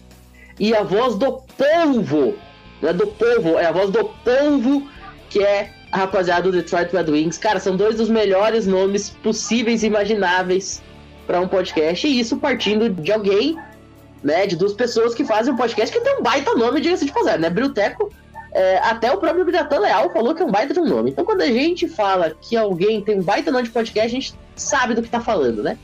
e 0.59 0.75
a 0.75 0.83
voz 0.83 1.17
do 1.17 1.43
polvo, 1.57 2.35
não 2.81 2.91
é 2.91 2.93
do 2.93 3.07
povo, 3.07 3.59
é 3.59 3.67
a 3.67 3.73
voz 3.73 3.91
do 3.91 4.05
polvo, 4.25 4.89
que 5.29 5.41
é 5.41 5.71
a 5.91 5.99
rapaziada 5.99 6.43
do 6.43 6.53
Detroit 6.53 6.93
Red 6.93 7.11
Wings. 7.11 7.39
Cara, 7.39 7.59
são 7.59 7.77
dois 7.77 7.97
dos 7.97 8.09
melhores 8.09 8.67
nomes 8.67 9.11
possíveis 9.11 9.83
e 9.83 9.87
imagináveis 9.87 10.83
para 11.27 11.41
um 11.41 11.49
podcast, 11.49 12.07
e 12.07 12.21
isso 12.21 12.37
partindo 12.37 12.89
de 12.89 13.11
alguém 13.11 13.57
né, 14.23 14.47
de 14.47 14.57
duas 14.57 14.73
pessoas 14.73 15.15
que 15.15 15.25
fazem 15.25 15.53
um 15.53 15.57
podcast 15.57 15.95
que 15.95 16.03
tem 16.03 16.19
um 16.19 16.23
baita 16.23 16.55
nome, 16.55 16.81
diga-se 16.81 17.05
de 17.05 17.13
né? 17.39 17.51
Bruteco, 17.51 18.11
é, 18.55 18.79
até 18.79 19.13
o 19.13 19.19
próprio 19.19 19.45
Biratan 19.45 19.81
Leal 19.81 20.13
falou 20.13 20.33
que 20.33 20.41
é 20.41 20.47
um 20.47 20.51
baita 20.51 20.73
de 20.73 20.79
um 20.79 20.87
nome. 20.87 21.11
Então, 21.11 21.25
quando 21.25 21.43
a 21.43 21.47
gente 21.47 21.89
fala 21.89 22.37
que 22.41 22.57
alguém 22.57 23.03
tem 23.03 23.19
um 23.19 23.23
baita 23.23 23.51
nome 23.51 23.65
de 23.65 23.71
podcast, 23.71 24.07
a 24.07 24.21
gente 24.21 24.35
sabe 24.55 24.95
do 24.95 25.03
que 25.03 25.09
tá 25.09 25.21
falando, 25.21 25.61
né? 25.61 25.77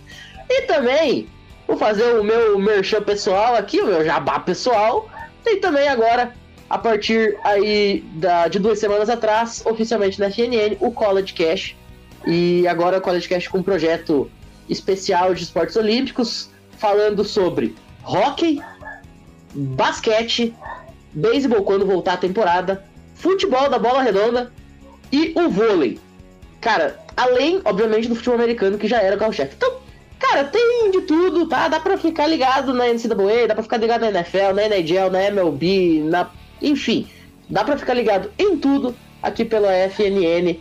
E 0.49 0.63
também, 0.63 1.29
vou 1.67 1.77
fazer 1.77 2.05
o 2.17 2.23
meu 2.23 2.57
merchan 2.61 3.03
pessoal 3.03 3.57
aqui, 3.57 3.81
o 3.81 3.87
meu 3.87 4.05
jabá 4.05 4.39
pessoal. 4.39 5.11
Tem 5.43 5.61
também 5.61 5.89
agora, 5.89 6.33
a 6.69 6.79
partir 6.79 7.37
aí 7.43 8.05
da, 8.15 8.47
de 8.47 8.61
duas 8.61 8.79
semanas 8.79 9.11
atrás, 9.11 9.65
oficialmente 9.67 10.21
na 10.21 10.31
FNN, 10.31 10.77
o 10.79 10.93
College 10.93 11.33
Cash. 11.35 11.77
E 12.25 12.69
agora 12.69 12.99
o 12.99 13.01
College 13.01 13.29
Cash 13.29 13.49
com 13.49 13.59
um 13.59 13.63
projeto 13.65 14.31
especial 14.69 15.35
de 15.35 15.43
esportes 15.43 15.75
olímpicos, 15.75 16.49
falando 16.79 17.25
sobre 17.25 17.75
hockey, 18.05 18.63
basquete, 19.53 20.55
beisebol 21.13 21.63
quando 21.63 21.87
voltar 21.87 22.15
a 22.15 22.19
temporada, 22.19 22.85
futebol 23.15 23.69
da 23.69 23.79
bola 23.79 24.03
redonda 24.03 24.53
e 25.13 25.33
o 25.37 25.49
vôlei. 25.49 25.99
Cara, 26.61 26.99
além, 27.17 27.61
obviamente, 27.65 28.09
do 28.09 28.15
futebol 28.15 28.37
americano, 28.37 28.79
que 28.79 28.87
já 28.87 29.01
era 29.01 29.17
o 29.17 29.19
carro-chefe. 29.19 29.55
Então, 29.57 29.81
Cara, 30.21 30.45
tem 30.45 30.91
de 30.91 31.01
tudo, 31.01 31.47
tá? 31.47 31.67
Dá 31.67 31.81
pra 31.81 31.97
ficar 31.97 32.27
ligado 32.27 32.75
na 32.75 32.87
NCAA, 32.87 33.49
dá 33.49 33.55
pra 33.55 33.63
ficar 33.63 33.79
ligado 33.79 34.03
na 34.03 34.11
NFL, 34.11 34.53
na 34.55 34.65
NHL, 34.65 35.11
na 35.11 35.23
MLB, 35.23 36.03
na... 36.05 36.29
enfim. 36.61 37.09
Dá 37.49 37.65
pra 37.65 37.79
ficar 37.79 37.95
ligado 37.95 38.31
em 38.39 38.59
tudo 38.59 38.95
aqui 39.23 39.47
pela 39.47 39.73
FNN. 39.89 40.61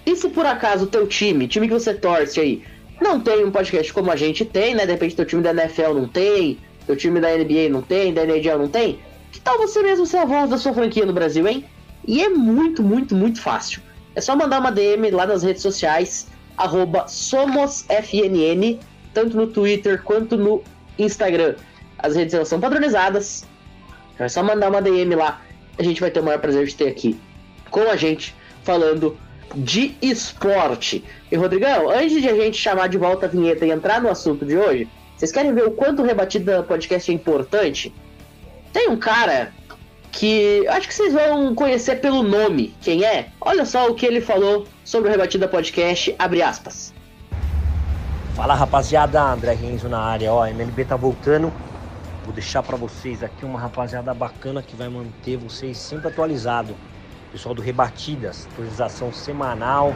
E 0.06 0.16
se 0.16 0.28
por 0.28 0.46
acaso 0.46 0.84
o 0.84 0.88
teu 0.88 1.06
time, 1.06 1.46
time 1.46 1.68
que 1.68 1.74
você 1.74 1.94
torce 1.94 2.40
aí, 2.40 2.62
não 3.00 3.20
tem 3.20 3.44
um 3.44 3.50
podcast 3.50 3.92
como 3.92 4.10
a 4.10 4.16
gente 4.16 4.44
tem, 4.44 4.74
né? 4.74 4.84
De 4.86 4.92
repente 4.92 5.16
teu 5.16 5.24
time 5.24 5.42
da 5.42 5.50
NFL 5.50 5.94
não 5.94 6.08
tem, 6.08 6.58
teu 6.86 6.96
time 6.96 7.20
da 7.20 7.36
NBA 7.36 7.68
não 7.70 7.82
tem, 7.82 8.12
da 8.12 8.24
NHL 8.24 8.58
não 8.58 8.68
tem, 8.68 8.98
que 9.32 9.40
tal 9.40 9.58
você 9.58 9.82
mesmo 9.82 10.06
ser 10.06 10.18
a 10.18 10.24
voz 10.24 10.50
da 10.50 10.58
sua 10.58 10.72
franquia 10.72 11.06
no 11.06 11.12
Brasil, 11.12 11.46
hein? 11.46 11.64
E 12.06 12.22
é 12.22 12.28
muito, 12.28 12.82
muito, 12.82 13.14
muito 13.14 13.40
fácil. 13.40 13.82
É 14.14 14.20
só 14.20 14.34
mandar 14.34 14.60
uma 14.60 14.72
DM 14.72 15.10
lá 15.10 15.26
nas 15.26 15.42
redes 15.42 15.62
sociais, 15.62 16.26
SomosFNN, 17.06 18.78
tanto 19.14 19.36
no 19.36 19.46
Twitter 19.46 20.02
quanto 20.02 20.36
no 20.36 20.62
Instagram. 20.98 21.54
As 21.98 22.16
redes 22.16 22.34
elas 22.34 22.48
são 22.48 22.60
padronizadas. 22.60 23.44
É 24.18 24.28
só 24.28 24.42
mandar 24.42 24.68
uma 24.68 24.82
DM 24.82 25.14
lá. 25.14 25.40
A 25.78 25.82
gente 25.82 26.00
vai 26.00 26.10
ter 26.10 26.20
o 26.20 26.24
maior 26.24 26.38
prazer 26.38 26.66
de 26.66 26.74
ter 26.74 26.88
aqui 26.88 27.18
com 27.70 27.82
a 27.82 27.96
gente 27.96 28.34
falando 28.64 29.16
de 29.54 29.96
esporte. 30.00 31.04
E 31.30 31.36
Rodrigão, 31.36 31.90
antes 31.90 32.20
de 32.20 32.28
a 32.28 32.34
gente 32.34 32.56
chamar 32.56 32.88
de 32.88 32.98
volta 32.98 33.26
a 33.26 33.28
vinheta 33.28 33.66
e 33.66 33.70
entrar 33.70 34.00
no 34.00 34.08
assunto 34.08 34.44
de 34.44 34.56
hoje, 34.56 34.88
vocês 35.16 35.32
querem 35.32 35.52
ver 35.52 35.66
o 35.66 35.72
quanto 35.72 36.02
o 36.02 36.04
Rebatida 36.04 36.62
Podcast 36.62 37.10
é 37.10 37.14
importante? 37.14 37.92
Tem 38.72 38.88
um 38.88 38.96
cara 38.96 39.52
que 40.12 40.66
acho 40.68 40.88
que 40.88 40.94
vocês 40.94 41.12
vão 41.12 41.54
conhecer 41.54 42.00
pelo 42.00 42.22
nome. 42.22 42.74
Quem 42.80 43.04
é? 43.04 43.28
Olha 43.40 43.64
só 43.64 43.88
o 43.88 43.94
que 43.94 44.06
ele 44.06 44.20
falou 44.20 44.66
sobre 44.84 45.08
o 45.08 45.12
Rebatida 45.12 45.46
Podcast, 45.46 46.14
abre 46.18 46.42
aspas. 46.42 46.92
Fala 48.34 48.54
rapaziada, 48.54 49.22
André 49.22 49.52
Renzo 49.52 49.88
na 49.88 49.98
área, 49.98 50.32
ó, 50.32 50.46
MLB 50.46 50.84
tá 50.84 50.96
voltando. 50.96 51.52
Vou 52.24 52.32
deixar 52.32 52.62
para 52.62 52.76
vocês 52.76 53.22
aqui 53.22 53.44
uma 53.44 53.58
rapaziada 53.58 54.14
bacana 54.14 54.62
que 54.62 54.76
vai 54.76 54.88
manter 54.88 55.36
vocês 55.36 55.76
sempre 55.76 56.08
atualizados. 56.08 56.74
Pessoal 57.32 57.54
do 57.54 57.62
Rebatidas, 57.62 58.48
atualização 58.52 59.12
semanal. 59.12 59.94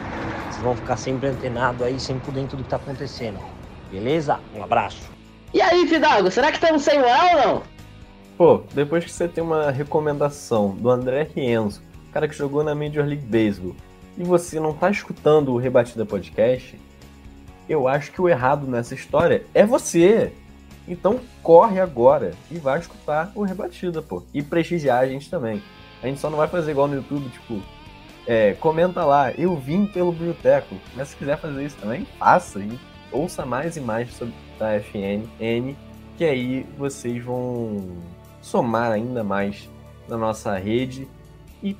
Vocês 0.49 0.63
vão 0.63 0.75
ficar 0.75 0.95
sempre 0.95 1.27
antenados 1.27 1.81
aí, 1.81 1.99
sempre 1.99 2.25
por 2.25 2.33
dentro 2.33 2.55
do 2.55 2.63
que 2.63 2.69
tá 2.69 2.77
acontecendo. 2.77 3.39
Beleza? 3.91 4.39
Um 4.55 4.63
abraço. 4.63 5.09
E 5.53 5.61
aí, 5.61 5.85
Fidalgo, 5.87 6.31
será 6.31 6.49
que 6.49 6.57
estamos 6.57 6.83
sem 6.83 6.99
moral 6.99 7.27
ou 7.35 7.47
não? 7.47 7.63
Pô, 8.37 8.63
depois 8.73 9.03
que 9.03 9.11
você 9.11 9.27
tem 9.27 9.43
uma 9.43 9.69
recomendação 9.69 10.75
do 10.75 10.89
André 10.89 11.29
Rienzo, 11.35 11.81
cara 12.11 12.27
que 12.27 12.35
jogou 12.35 12.63
na 12.63 12.73
Major 12.73 13.05
League 13.05 13.25
Baseball, 13.25 13.75
e 14.17 14.23
você 14.23 14.59
não 14.59 14.73
tá 14.73 14.89
escutando 14.89 15.53
o 15.53 15.57
Rebatida 15.57 16.05
Podcast, 16.05 16.79
eu 17.67 17.87
acho 17.87 18.11
que 18.11 18.21
o 18.21 18.29
errado 18.29 18.65
nessa 18.67 18.93
história 18.93 19.45
é 19.53 19.65
você. 19.65 20.31
Então 20.87 21.19
corre 21.41 21.79
agora 21.79 22.33
e 22.51 22.57
vai 22.57 22.79
escutar 22.79 23.31
o 23.35 23.43
Rebatida, 23.43 24.01
pô. 24.01 24.23
E 24.33 24.41
prestigiar 24.41 24.99
a 24.99 25.07
gente 25.07 25.29
também. 25.29 25.61
A 26.05 26.07
gente 26.07 26.19
só 26.19 26.29
não 26.29 26.37
vai 26.37 26.47
fazer 26.47 26.69
igual 26.69 26.87
no 26.87 26.93
YouTube, 26.93 27.27
tipo, 27.29 27.59
é, 28.27 28.53
comenta 28.53 29.03
lá, 29.03 29.31
eu 29.31 29.55
vim 29.55 29.87
pelo 29.87 30.11
biblioteco. 30.11 30.75
Mas 30.95 31.09
se 31.09 31.15
quiser 31.15 31.35
fazer 31.39 31.65
isso 31.65 31.77
também, 31.77 32.05
faça 32.19 32.59
e 32.59 32.79
ouça 33.11 33.43
mais 33.43 33.75
mais 33.79 34.13
sobre 34.13 34.35
a 34.59 34.79
FNN, 34.79 35.75
que 36.15 36.23
aí 36.23 36.63
vocês 36.77 37.23
vão 37.23 37.97
somar 38.39 38.91
ainda 38.91 39.23
mais 39.23 39.67
na 40.07 40.15
nossa 40.15 40.55
rede 40.55 41.07
e 41.63 41.75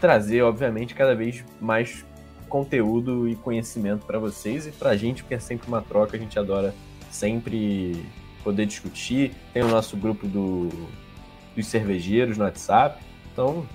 trazer, 0.00 0.42
obviamente, 0.42 0.94
cada 0.94 1.16
vez 1.16 1.44
mais 1.60 2.06
conteúdo 2.48 3.28
e 3.28 3.34
conhecimento 3.34 4.06
para 4.06 4.20
vocês 4.20 4.68
e 4.68 4.70
para 4.70 4.90
a 4.90 4.96
gente, 4.96 5.24
porque 5.24 5.34
é 5.34 5.40
sempre 5.40 5.66
uma 5.66 5.82
troca, 5.82 6.16
a 6.16 6.20
gente 6.20 6.38
adora 6.38 6.72
sempre 7.10 8.06
poder 8.44 8.66
discutir. 8.66 9.32
Tem 9.52 9.64
o 9.64 9.68
nosso 9.68 9.96
grupo 9.96 10.28
do, 10.28 10.68
dos 11.56 11.66
cervejeiros 11.66 12.38
no 12.38 12.44
WhatsApp, 12.44 13.02
então 13.34 13.66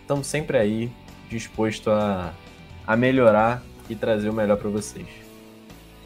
estamos 0.00 0.28
sempre 0.28 0.56
aí 0.56 0.90
disposto 1.28 1.90
a, 1.90 2.32
a 2.86 2.96
melhorar 2.96 3.60
e 3.88 3.96
trazer 3.96 4.30
o 4.30 4.32
melhor 4.32 4.56
para 4.56 4.70
vocês. 4.70 5.06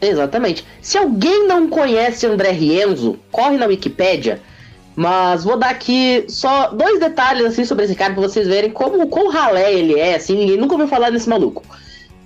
Exatamente. 0.01 0.67
Se 0.81 0.99
alguém 0.99 1.47
não 1.47 1.69
conhece 1.69 2.27
André 2.27 2.51
Rienzo, 2.51 3.19
corre 3.31 3.57
na 3.59 3.67
Wikipédia. 3.67 4.41
Mas 4.97 5.45
vou 5.45 5.59
dar 5.59 5.71
aqui 5.71 6.25
só 6.29 6.69
dois 6.69 7.01
detalhes 7.01 7.45
assim 7.45 7.65
sobre 7.65 7.85
esse 7.85 7.95
cara 7.95 8.15
para 8.15 8.23
vocês 8.23 8.47
verem 8.47 8.71
como 8.71 9.09
quão 9.09 9.29
ralé 9.29 9.75
ele 9.75 9.99
é, 9.99 10.15
assim, 10.15 10.37
ninguém 10.37 10.57
nunca 10.57 10.75
ouviu 10.75 10.87
falar 10.87 11.11
desse 11.11 11.29
maluco. 11.29 11.65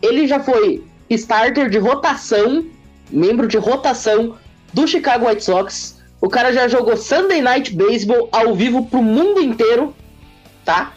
Ele 0.03 0.27
já 0.27 0.39
foi 0.39 0.85
starter 1.09 1.71
de 1.71 1.79
rotação, 1.79 2.67
membro 3.11 3.49
de 3.49 3.57
rotação 3.57 4.37
do 4.73 4.87
Chicago 4.87 5.27
White 5.27 5.45
Sox. 5.45 5.99
O 6.21 6.29
cara 6.29 6.53
já 6.53 6.69
jogou 6.69 6.97
Sunday 6.97 7.41
Night 7.41 7.75
Baseball 7.75 8.29
ao 8.31 8.55
vivo 8.55 8.85
pro 8.85 9.03
mundo 9.03 9.41
inteiro, 9.41 9.95
tá? 10.69 10.93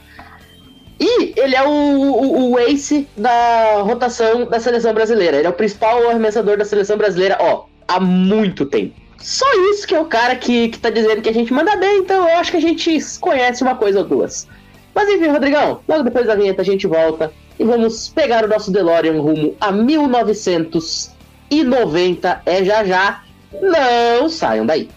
E 1.00 1.34
ele 1.40 1.56
é 1.56 1.63
o, 1.63 1.70
o, 1.70 2.51
o, 2.51 2.60
ace 2.60 3.08
da 3.16 3.82
rotação 3.84 4.44
da 4.46 4.60
seleção 4.60 4.94
brasileira. 4.94 5.38
Ele 5.38 5.48
é 5.48 5.50
o 5.50 5.54
principal 5.54 6.10
arremessador 6.10 6.58
da 6.58 6.66
seleção 6.66 6.98
brasileira, 6.98 7.38
ó, 7.40 7.68
há 7.88 8.01
muito 8.01 8.66
tempo. 8.66 8.94
Só 9.18 9.46
isso 9.72 9.88
que 9.88 9.96
é 9.96 10.00
o 10.00 10.06
cara 10.06 10.36
que, 10.36 10.68
que 10.68 10.78
tá 10.78 10.90
dizendo 10.90 11.22
que 11.22 11.30
a 11.30 11.34
gente 11.34 11.54
manda 11.54 11.78
bem, 11.78 12.00
então 12.00 12.28
eu 12.28 12.36
acho 12.38 12.51
que 12.51 12.58
a 12.58 12.62
gente 12.62 13.00
conhece 13.20 13.63
uma 13.63 13.75
coisa 13.75 14.00
ou 14.00 14.06
duas. 14.06 14.46
Mas 14.94 15.08
enfim, 15.08 15.30
Rodrigão, 15.30 15.80
logo 15.88 16.04
depois 16.04 16.28
da 16.28 16.36
vinheta 16.36 16.62
a 16.62 16.66
gente 16.66 16.86
volta 16.86 17.32
e 17.58 17.63
vamos 17.63 18.10
pegar 18.10 18.44
o 18.44 18.50
nosso 18.50 18.70
DeLorean 18.72 19.22
rumo 19.22 19.56
a 19.62 19.72
1990. 19.72 22.42
É 22.46 22.66
já 22.66 22.84
já. 22.84 23.24
Não 23.62 24.28
saiam 24.28 24.66
daí. 24.66 24.90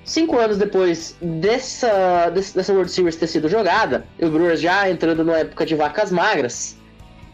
cinco 0.06 0.38
anos 0.38 0.58
depois 0.58 1.16
dessa, 1.22 2.30
dessa 2.30 2.74
World 2.74 2.92
Series 2.92 3.16
ter 3.16 3.28
sido 3.28 3.50
jogada, 3.50 4.06
o 4.20 4.30
Brewers 4.30 4.62
já 4.62 4.90
entrando 4.90 5.24
numa 5.24 5.40
época 5.40 5.66
de 5.66 5.76
vacas 5.76 6.12
magras, 6.12 6.78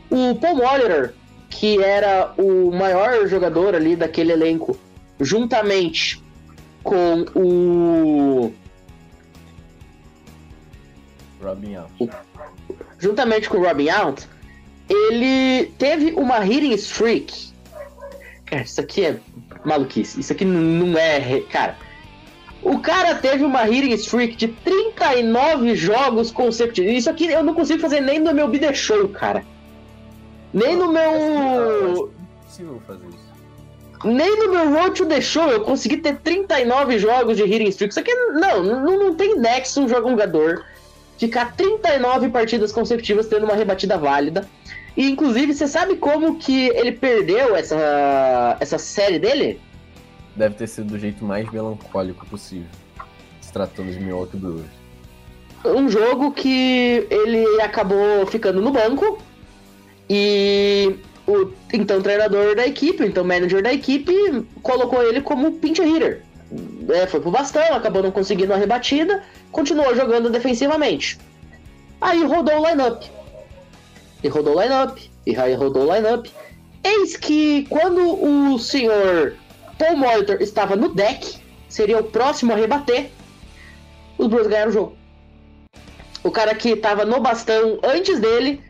o 0.10 0.36
Paul 0.36 0.56
Molitor, 0.56 1.14
que 1.50 1.82
era 1.82 2.34
o 2.38 2.72
maior 2.72 3.28
jogador 3.28 3.76
ali 3.76 3.96
daquele 3.96 4.32
elenco, 4.32 4.78
juntamente 5.20 6.24
com 6.84 7.26
o 7.36 8.54
Robin 11.42 11.76
Out. 11.76 12.10
Juntamente 13.00 13.50
com 13.50 13.58
o 13.58 13.64
Robin 13.64 13.90
Out, 13.90 14.28
ele 14.90 15.72
teve 15.78 16.14
uma 16.14 16.46
hitting 16.46 16.74
streak. 16.74 17.50
Cara, 18.46 18.64
isso 18.64 18.80
aqui 18.80 19.06
é 19.06 19.18
maluquice. 19.66 20.20
Isso 20.20 20.32
aqui 20.32 20.46
não 20.46 20.98
é. 20.98 21.42
Cara, 21.52 21.76
O 22.62 22.80
cara 22.80 23.16
teve 23.16 23.44
uma 23.44 23.68
hitting 23.68 23.94
streak 23.94 24.36
de 24.36 24.48
39 24.48 25.76
jogos 25.76 26.32
consecutivos. 26.32 26.92
Isso 26.92 27.10
aqui 27.10 27.28
eu 27.28 27.44
não 27.44 27.54
consigo 27.54 27.80
fazer 27.80 28.02
nem 28.02 28.20
no 28.20 28.34
meu 28.34 28.48
BD 28.48 28.74
Show, 28.74 29.10
cara. 29.10 29.44
Nem 30.54 30.76
no 30.76 30.92
meu. 30.92 32.12
É. 32.12 32.18
Nem 34.04 34.38
no 34.38 34.52
meu 34.52 34.74
Road 34.74 34.96
to 34.96 35.06
the 35.06 35.20
Show 35.20 35.50
eu 35.50 35.62
consegui 35.62 35.98
ter 35.98 36.18
39 36.18 37.00
jogos 37.00 37.36
de 37.36 37.44
hitting 37.44 37.70
streak. 37.70 37.92
Isso 37.92 38.00
aqui 38.00 38.14
não, 38.14 38.64
não, 38.64 39.00
não 39.00 39.16
tem 39.16 39.38
nexo 39.38 39.82
um 39.82 39.90
jogador 39.90 40.64
ficar 41.18 41.56
39 41.56 42.30
partidas 42.30 42.72
consecutivas 42.72 43.28
tendo 43.28 43.46
uma 43.46 43.56
rebatida 43.56 43.98
válida. 43.98 44.48
E 44.96 45.10
inclusive, 45.10 45.54
você 45.54 45.68
sabe 45.68 45.96
como 45.96 46.38
que 46.38 46.70
ele 46.70 46.92
perdeu 46.92 47.56
essa, 47.56 48.58
essa 48.60 48.78
série 48.78 49.20
dele? 49.20 49.60
Deve 50.36 50.56
ter 50.56 50.68
sido 50.68 50.88
do 50.88 51.00
jeito 51.00 51.24
mais 51.24 51.50
melancólico 51.52 52.26
possível. 52.26 52.68
Se 53.42 53.52
tratando 53.52 53.92
de 53.92 54.00
Milwaukee 54.00 54.38
Brewers. 54.38 54.78
Um 55.66 55.90
jogo 55.90 56.32
que 56.32 57.06
ele 57.10 57.62
acabou 57.62 58.26
ficando 58.28 58.62
no 58.62 58.72
banco 58.72 59.20
e 60.10 60.96
o 61.28 61.52
então 61.74 62.02
treinador 62.02 62.56
da 62.56 62.66
equipe, 62.66 63.04
então 63.04 63.24
manager 63.24 63.62
da 63.62 63.74
equipe, 63.74 64.14
colocou 64.62 65.04
ele 65.04 65.22
como 65.22 65.54
pinch 65.54 65.82
hitter. 65.82 66.24
É, 66.90 67.06
foi 67.08 67.20
pro 67.20 67.32
bastão, 67.32 67.74
acabou 67.74 68.02
não 68.02 68.12
conseguindo 68.12 68.54
a 68.54 68.58
rebatida, 68.58 69.24
continuou 69.52 69.96
jogando 69.96 70.30
defensivamente. 70.30 71.18
Aí 72.00 72.24
rodou 72.24 72.62
o 72.62 72.68
lineup. 72.68 73.04
E 74.24 74.28
rodou 74.28 74.56
o 74.56 74.62
lineup, 74.62 74.98
e 75.26 75.36
aí 75.36 75.54
rodou 75.54 75.88
o 75.88 75.94
lineup. 75.94 76.28
Eis 76.84 77.18
que 77.18 77.66
quando 77.70 78.54
o 78.54 78.58
senhor 78.58 79.36
Paul 79.78 79.98
Molitor 79.98 80.42
estava 80.42 80.76
no 80.76 80.90
deck, 80.90 81.38
seria 81.68 82.00
o 82.00 82.04
próximo 82.04 82.54
a 82.54 82.56
rebater, 82.56 83.10
os 84.18 84.28
Brewers 84.28 84.48
ganharam 84.48 84.70
o 84.70 84.74
jogo. 84.74 84.98
O 86.24 86.32
cara 86.32 86.56
que 86.56 86.70
estava 86.70 87.06
no 87.06 87.20
bastão 87.20 87.80
antes 87.84 88.20
dele 88.20 88.62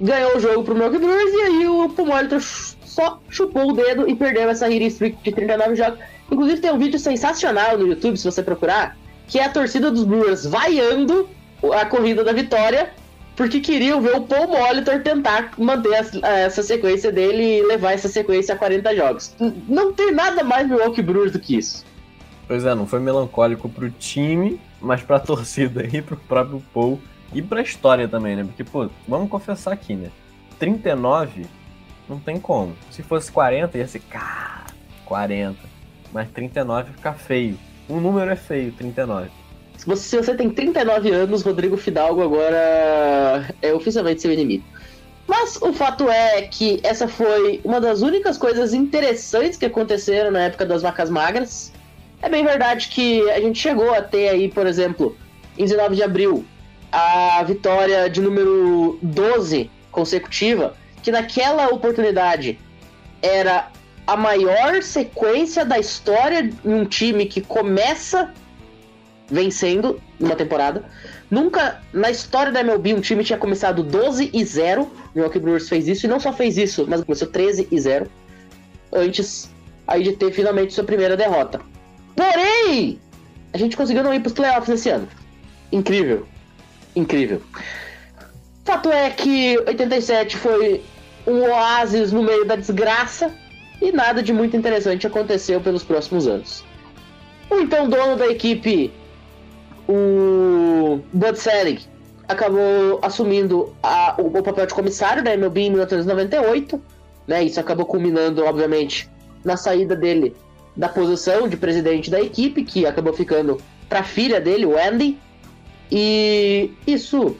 ganhou 0.00 0.36
o 0.36 0.40
jogo 0.40 0.64
pro 0.64 0.74
Milwaukee 0.74 0.98
Brewers 0.98 1.32
e 1.32 1.42
aí 1.42 1.68
o 1.68 1.88
Paul 1.90 2.08
Molitor 2.08 2.40
só 2.40 3.20
chupou 3.28 3.70
o 3.70 3.72
dedo 3.72 4.08
e 4.08 4.14
perdeu 4.14 4.50
essa 4.50 4.68
hitting 4.68 4.86
streak 4.86 5.22
de 5.22 5.32
39 5.32 5.76
jogos. 5.76 5.98
Inclusive 6.30 6.60
tem 6.60 6.72
um 6.72 6.78
vídeo 6.78 6.98
sensacional 6.98 7.76
no 7.76 7.86
YouTube, 7.86 8.16
se 8.16 8.24
você 8.24 8.42
procurar, 8.42 8.96
que 9.26 9.38
é 9.38 9.44
a 9.44 9.48
torcida 9.48 9.90
dos 9.90 10.04
Brewers 10.04 10.44
vaiando 10.44 11.28
a 11.72 11.84
corrida 11.84 12.24
da 12.24 12.32
vitória 12.32 12.90
porque 13.40 13.58
queriam 13.58 14.02
ver 14.02 14.16
o 14.16 14.20
Paul 14.20 14.48
Molitor 14.48 15.02
tentar 15.02 15.52
manter 15.56 15.92
essa 16.22 16.62
sequência 16.62 17.10
dele 17.10 17.58
e 17.58 17.62
levar 17.62 17.92
essa 17.92 18.06
sequência 18.06 18.54
a 18.54 18.58
40 18.58 18.94
jogos. 18.94 19.34
Não 19.66 19.94
tem 19.94 20.12
nada 20.12 20.44
mais 20.44 20.68
Milwaukee 20.68 21.00
Brewers 21.00 21.32
do 21.32 21.40
que 21.40 21.56
isso. 21.56 21.86
Pois 22.46 22.66
é, 22.66 22.74
não 22.74 22.86
foi 22.86 23.00
melancólico 23.00 23.66
pro 23.66 23.90
time, 23.90 24.60
mas 24.78 25.00
pra 25.02 25.18
torcida 25.20 25.88
e 25.90 26.02
pro 26.02 26.18
próprio 26.18 26.62
Paul 26.74 27.00
e 27.32 27.40
pra 27.40 27.62
história 27.62 28.06
também, 28.06 28.36
né? 28.36 28.44
Porque, 28.44 28.62
pô, 28.62 28.90
vamos 29.08 29.30
confessar 29.30 29.72
aqui, 29.72 29.94
né? 29.94 30.10
39 30.58 31.46
não 32.06 32.18
tem 32.18 32.38
como. 32.38 32.76
Se 32.90 33.02
fosse 33.02 33.32
40, 33.32 33.78
ia 33.78 33.88
ser, 33.88 34.00
cara, 34.00 34.66
40. 35.06 35.56
Mas 36.12 36.28
39 36.30 36.92
fica 36.92 37.12
feio. 37.12 37.58
Um 37.88 38.00
número 38.00 38.30
é 38.30 38.36
feio, 38.36 38.72
39. 38.72 39.30
Se 39.76 39.86
você, 39.86 40.08
se 40.08 40.16
você 40.16 40.34
tem 40.34 40.50
39 40.50 41.10
anos, 41.10 41.42
Rodrigo 41.42 41.76
Fidalgo 41.76 42.22
agora 42.22 43.48
é 43.62 43.72
oficialmente 43.72 44.20
seu 44.20 44.32
inimigo. 44.32 44.64
Mas 45.26 45.56
o 45.62 45.72
fato 45.72 46.10
é 46.10 46.42
que 46.42 46.80
essa 46.82 47.06
foi 47.06 47.60
uma 47.64 47.80
das 47.80 48.02
únicas 48.02 48.36
coisas 48.36 48.74
interessantes 48.74 49.56
que 49.56 49.64
aconteceram 49.64 50.30
na 50.30 50.40
época 50.40 50.66
das 50.66 50.82
vacas 50.82 51.08
magras. 51.08 51.72
É 52.20 52.28
bem 52.28 52.44
verdade 52.44 52.88
que 52.88 53.30
a 53.30 53.40
gente 53.40 53.58
chegou 53.58 53.94
a 53.94 54.02
ter 54.02 54.28
aí, 54.28 54.48
por 54.48 54.66
exemplo, 54.66 55.16
em 55.56 55.64
19 55.64 55.96
de 55.96 56.02
abril, 56.02 56.44
a 56.90 57.42
vitória 57.44 58.10
de 58.10 58.20
número 58.20 58.98
12 59.00 59.70
consecutiva, 59.90 60.74
que 61.02 61.10
naquela 61.10 61.68
oportunidade 61.68 62.58
era 63.22 63.70
a 64.10 64.16
maior 64.16 64.82
sequência 64.82 65.64
da 65.64 65.78
história 65.78 66.42
de 66.42 66.56
um 66.64 66.84
time 66.84 67.26
que 67.26 67.40
começa 67.40 68.34
vencendo 69.30 70.02
numa 70.18 70.34
temporada. 70.34 70.84
Nunca 71.30 71.80
na 71.92 72.10
história 72.10 72.50
da 72.50 72.58
MLB 72.58 72.92
um 72.94 73.00
time 73.00 73.22
tinha 73.22 73.38
começado 73.38 73.84
12 73.84 74.30
e 74.32 74.44
0. 74.44 74.82
O 74.82 74.90
Milwaukee 75.14 75.38
Brewers 75.38 75.68
fez 75.68 75.86
isso 75.86 76.06
e 76.06 76.08
não 76.08 76.18
só 76.18 76.32
fez 76.32 76.58
isso, 76.58 76.86
mas 76.88 77.04
começou 77.04 77.28
13 77.28 77.68
e 77.70 77.78
0 77.78 78.10
antes 78.92 79.48
aí 79.86 80.02
de 80.02 80.16
ter 80.16 80.32
finalmente 80.32 80.74
sua 80.74 80.82
primeira 80.82 81.16
derrota. 81.16 81.60
Porém, 82.16 82.98
a 83.52 83.58
gente 83.58 83.76
conseguiu 83.76 84.02
não 84.02 84.12
ir 84.12 84.18
para 84.18 84.26
os 84.26 84.32
playoffs 84.32 84.68
nesse 84.68 84.88
ano. 84.88 85.08
Incrível. 85.70 86.26
Incrível. 86.96 87.40
Fato 88.64 88.90
é 88.90 89.08
que 89.10 89.56
87 89.68 90.36
foi 90.36 90.82
um 91.28 91.42
oásis 91.42 92.10
no 92.10 92.24
meio 92.24 92.44
da 92.44 92.56
desgraça 92.56 93.32
e 93.80 93.92
nada 93.92 94.22
de 94.22 94.32
muito 94.32 94.56
interessante 94.56 95.06
aconteceu 95.06 95.60
pelos 95.60 95.82
próximos 95.82 96.26
anos. 96.26 96.64
O 97.48 97.56
então 97.56 97.88
dono 97.88 98.16
da 98.16 98.28
equipe 98.28 98.92
o 99.88 101.00
Bud 101.12 101.36
Selig 101.36 101.86
acabou 102.28 103.00
assumindo 103.02 103.74
a, 103.82 104.14
o, 104.18 104.26
o, 104.38 104.42
papel 104.42 104.66
de 104.66 104.74
comissário 104.74 105.24
da 105.24 105.34
MLB 105.34 105.62
em 105.62 105.70
1998, 105.70 106.80
né? 107.26 107.42
Isso 107.42 107.58
acabou 107.58 107.84
culminando, 107.84 108.44
obviamente, 108.44 109.10
na 109.44 109.56
saída 109.56 109.96
dele 109.96 110.36
da 110.76 110.88
posição 110.88 111.48
de 111.48 111.56
presidente 111.56 112.08
da 112.08 112.20
equipe, 112.20 112.62
que 112.62 112.86
acabou 112.86 113.12
ficando 113.12 113.60
para 113.88 114.00
a 114.00 114.04
filha 114.04 114.40
dele, 114.40 114.64
o 114.64 114.78
Andy, 114.78 115.18
e 115.90 116.70
isso 116.86 117.36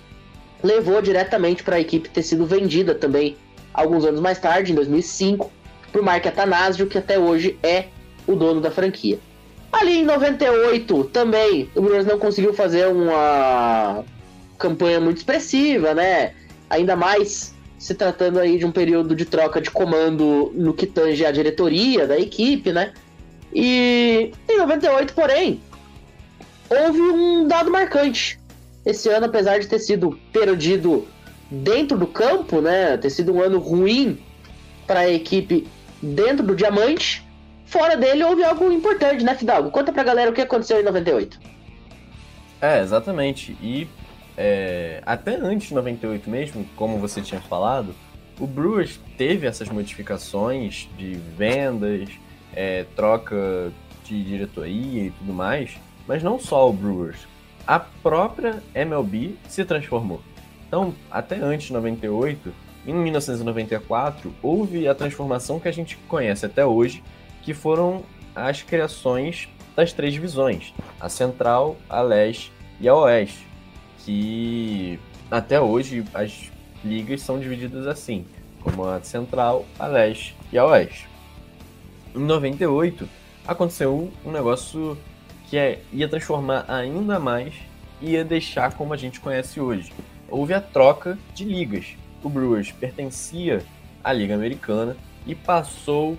levou 0.60 1.00
diretamente 1.00 1.62
para 1.62 1.76
a 1.76 1.80
equipe 1.80 2.08
ter 2.08 2.22
sido 2.22 2.44
vendida 2.44 2.92
também 2.92 3.36
alguns 3.72 4.04
anos 4.04 4.20
mais 4.20 4.40
tarde, 4.40 4.72
em 4.72 4.74
2005, 4.74 5.50
o 5.98 6.02
Mark 6.02 6.26
Atanasio, 6.26 6.86
que 6.86 6.98
até 6.98 7.18
hoje 7.18 7.58
é 7.62 7.86
o 8.26 8.34
dono 8.34 8.60
da 8.60 8.70
franquia. 8.70 9.18
Ali 9.72 9.98
em 9.98 10.04
98 10.04 11.04
também 11.04 11.70
o 11.74 11.82
Brewers 11.82 12.06
não 12.06 12.18
conseguiu 12.18 12.52
fazer 12.52 12.88
uma 12.88 14.04
campanha 14.58 15.00
muito 15.00 15.18
expressiva, 15.18 15.94
né? 15.94 16.32
Ainda 16.68 16.96
mais 16.96 17.54
se 17.78 17.94
tratando 17.94 18.38
aí 18.38 18.58
de 18.58 18.66
um 18.66 18.70
período 18.70 19.14
de 19.14 19.24
troca 19.24 19.60
de 19.60 19.70
comando 19.70 20.52
no 20.54 20.74
que 20.74 20.86
tange 20.86 21.24
a 21.24 21.30
diretoria 21.30 22.06
da 22.06 22.18
equipe, 22.18 22.72
né? 22.72 22.92
E 23.52 24.32
em 24.48 24.58
98, 24.58 25.14
porém, 25.14 25.60
houve 26.68 27.00
um 27.00 27.48
dado 27.48 27.70
marcante. 27.70 28.38
Esse 28.84 29.08
ano, 29.08 29.26
apesar 29.26 29.58
de 29.58 29.66
ter 29.66 29.78
sido 29.78 30.18
perdido 30.32 31.06
dentro 31.50 31.96
do 31.96 32.06
campo, 32.06 32.60
né? 32.60 32.96
Ter 32.96 33.10
sido 33.10 33.32
um 33.32 33.40
ano 33.40 33.58
ruim 33.58 34.18
para 34.86 35.00
a 35.00 35.10
equipe 35.10 35.66
dentro 36.02 36.46
do 36.46 36.54
diamante, 36.54 37.26
fora 37.66 37.96
dele 37.96 38.24
houve 38.24 38.42
algo 38.44 38.70
importante, 38.72 39.24
né, 39.24 39.34
Fidalgo? 39.34 39.70
Conta 39.70 39.92
pra 39.92 40.02
galera 40.02 40.30
o 40.30 40.34
que 40.34 40.40
aconteceu 40.40 40.80
em 40.80 40.84
98. 40.84 41.38
É, 42.60 42.80
exatamente. 42.80 43.56
E 43.62 43.88
é, 44.36 45.02
até 45.04 45.36
antes 45.36 45.68
de 45.68 45.74
98 45.74 46.28
mesmo, 46.28 46.66
como 46.76 46.98
você 46.98 47.20
tinha 47.20 47.40
falado, 47.40 47.94
o 48.38 48.46
Brewers 48.46 48.98
teve 49.18 49.46
essas 49.46 49.68
modificações 49.68 50.88
de 50.96 51.12
vendas, 51.36 52.08
é, 52.54 52.84
troca 52.96 53.72
de 54.04 54.24
diretoria 54.24 55.04
e 55.04 55.10
tudo 55.10 55.32
mais, 55.32 55.72
mas 56.06 56.22
não 56.22 56.38
só 56.38 56.68
o 56.68 56.72
Brewers. 56.72 57.28
A 57.66 57.78
própria 57.78 58.62
MLB 58.74 59.36
se 59.48 59.64
transformou. 59.64 60.22
Então, 60.66 60.94
até 61.10 61.36
antes 61.36 61.66
de 61.66 61.72
98, 61.72 62.52
em 62.86 62.94
1994, 62.94 64.32
houve 64.42 64.88
a 64.88 64.94
transformação 64.94 65.60
que 65.60 65.68
a 65.68 65.72
gente 65.72 65.96
conhece 66.08 66.46
até 66.46 66.64
hoje, 66.64 67.02
que 67.42 67.52
foram 67.52 68.02
as 68.34 68.62
criações 68.62 69.48
das 69.76 69.92
três 69.92 70.12
divisões, 70.12 70.72
a 70.98 71.08
Central, 71.08 71.76
a 71.88 72.00
Leste 72.00 72.52
e 72.80 72.88
a 72.88 72.94
Oeste, 72.94 73.46
que 73.98 74.98
até 75.30 75.60
hoje 75.60 76.04
as 76.14 76.50
ligas 76.84 77.22
são 77.22 77.38
divididas 77.38 77.86
assim, 77.86 78.24
como 78.62 78.84
a 78.84 79.02
Central, 79.02 79.66
a 79.78 79.86
Leste 79.86 80.36
e 80.52 80.58
a 80.58 80.64
Oeste. 80.64 81.08
Em 82.14 82.20
98 82.20 83.08
aconteceu 83.46 84.10
um 84.24 84.32
negócio 84.32 84.96
que 85.48 85.56
é, 85.56 85.82
ia 85.92 86.08
transformar 86.08 86.64
ainda 86.68 87.18
mais 87.18 87.54
e 88.00 88.12
ia 88.12 88.24
deixar 88.24 88.74
como 88.74 88.94
a 88.94 88.96
gente 88.96 89.20
conhece 89.20 89.60
hoje. 89.60 89.92
Houve 90.28 90.54
a 90.54 90.60
troca 90.60 91.18
de 91.34 91.44
ligas. 91.44 91.96
O 92.22 92.28
Brewers 92.28 92.72
pertencia 92.72 93.64
à 94.02 94.12
Liga 94.12 94.34
Americana 94.34 94.96
e 95.26 95.34
passou 95.34 96.16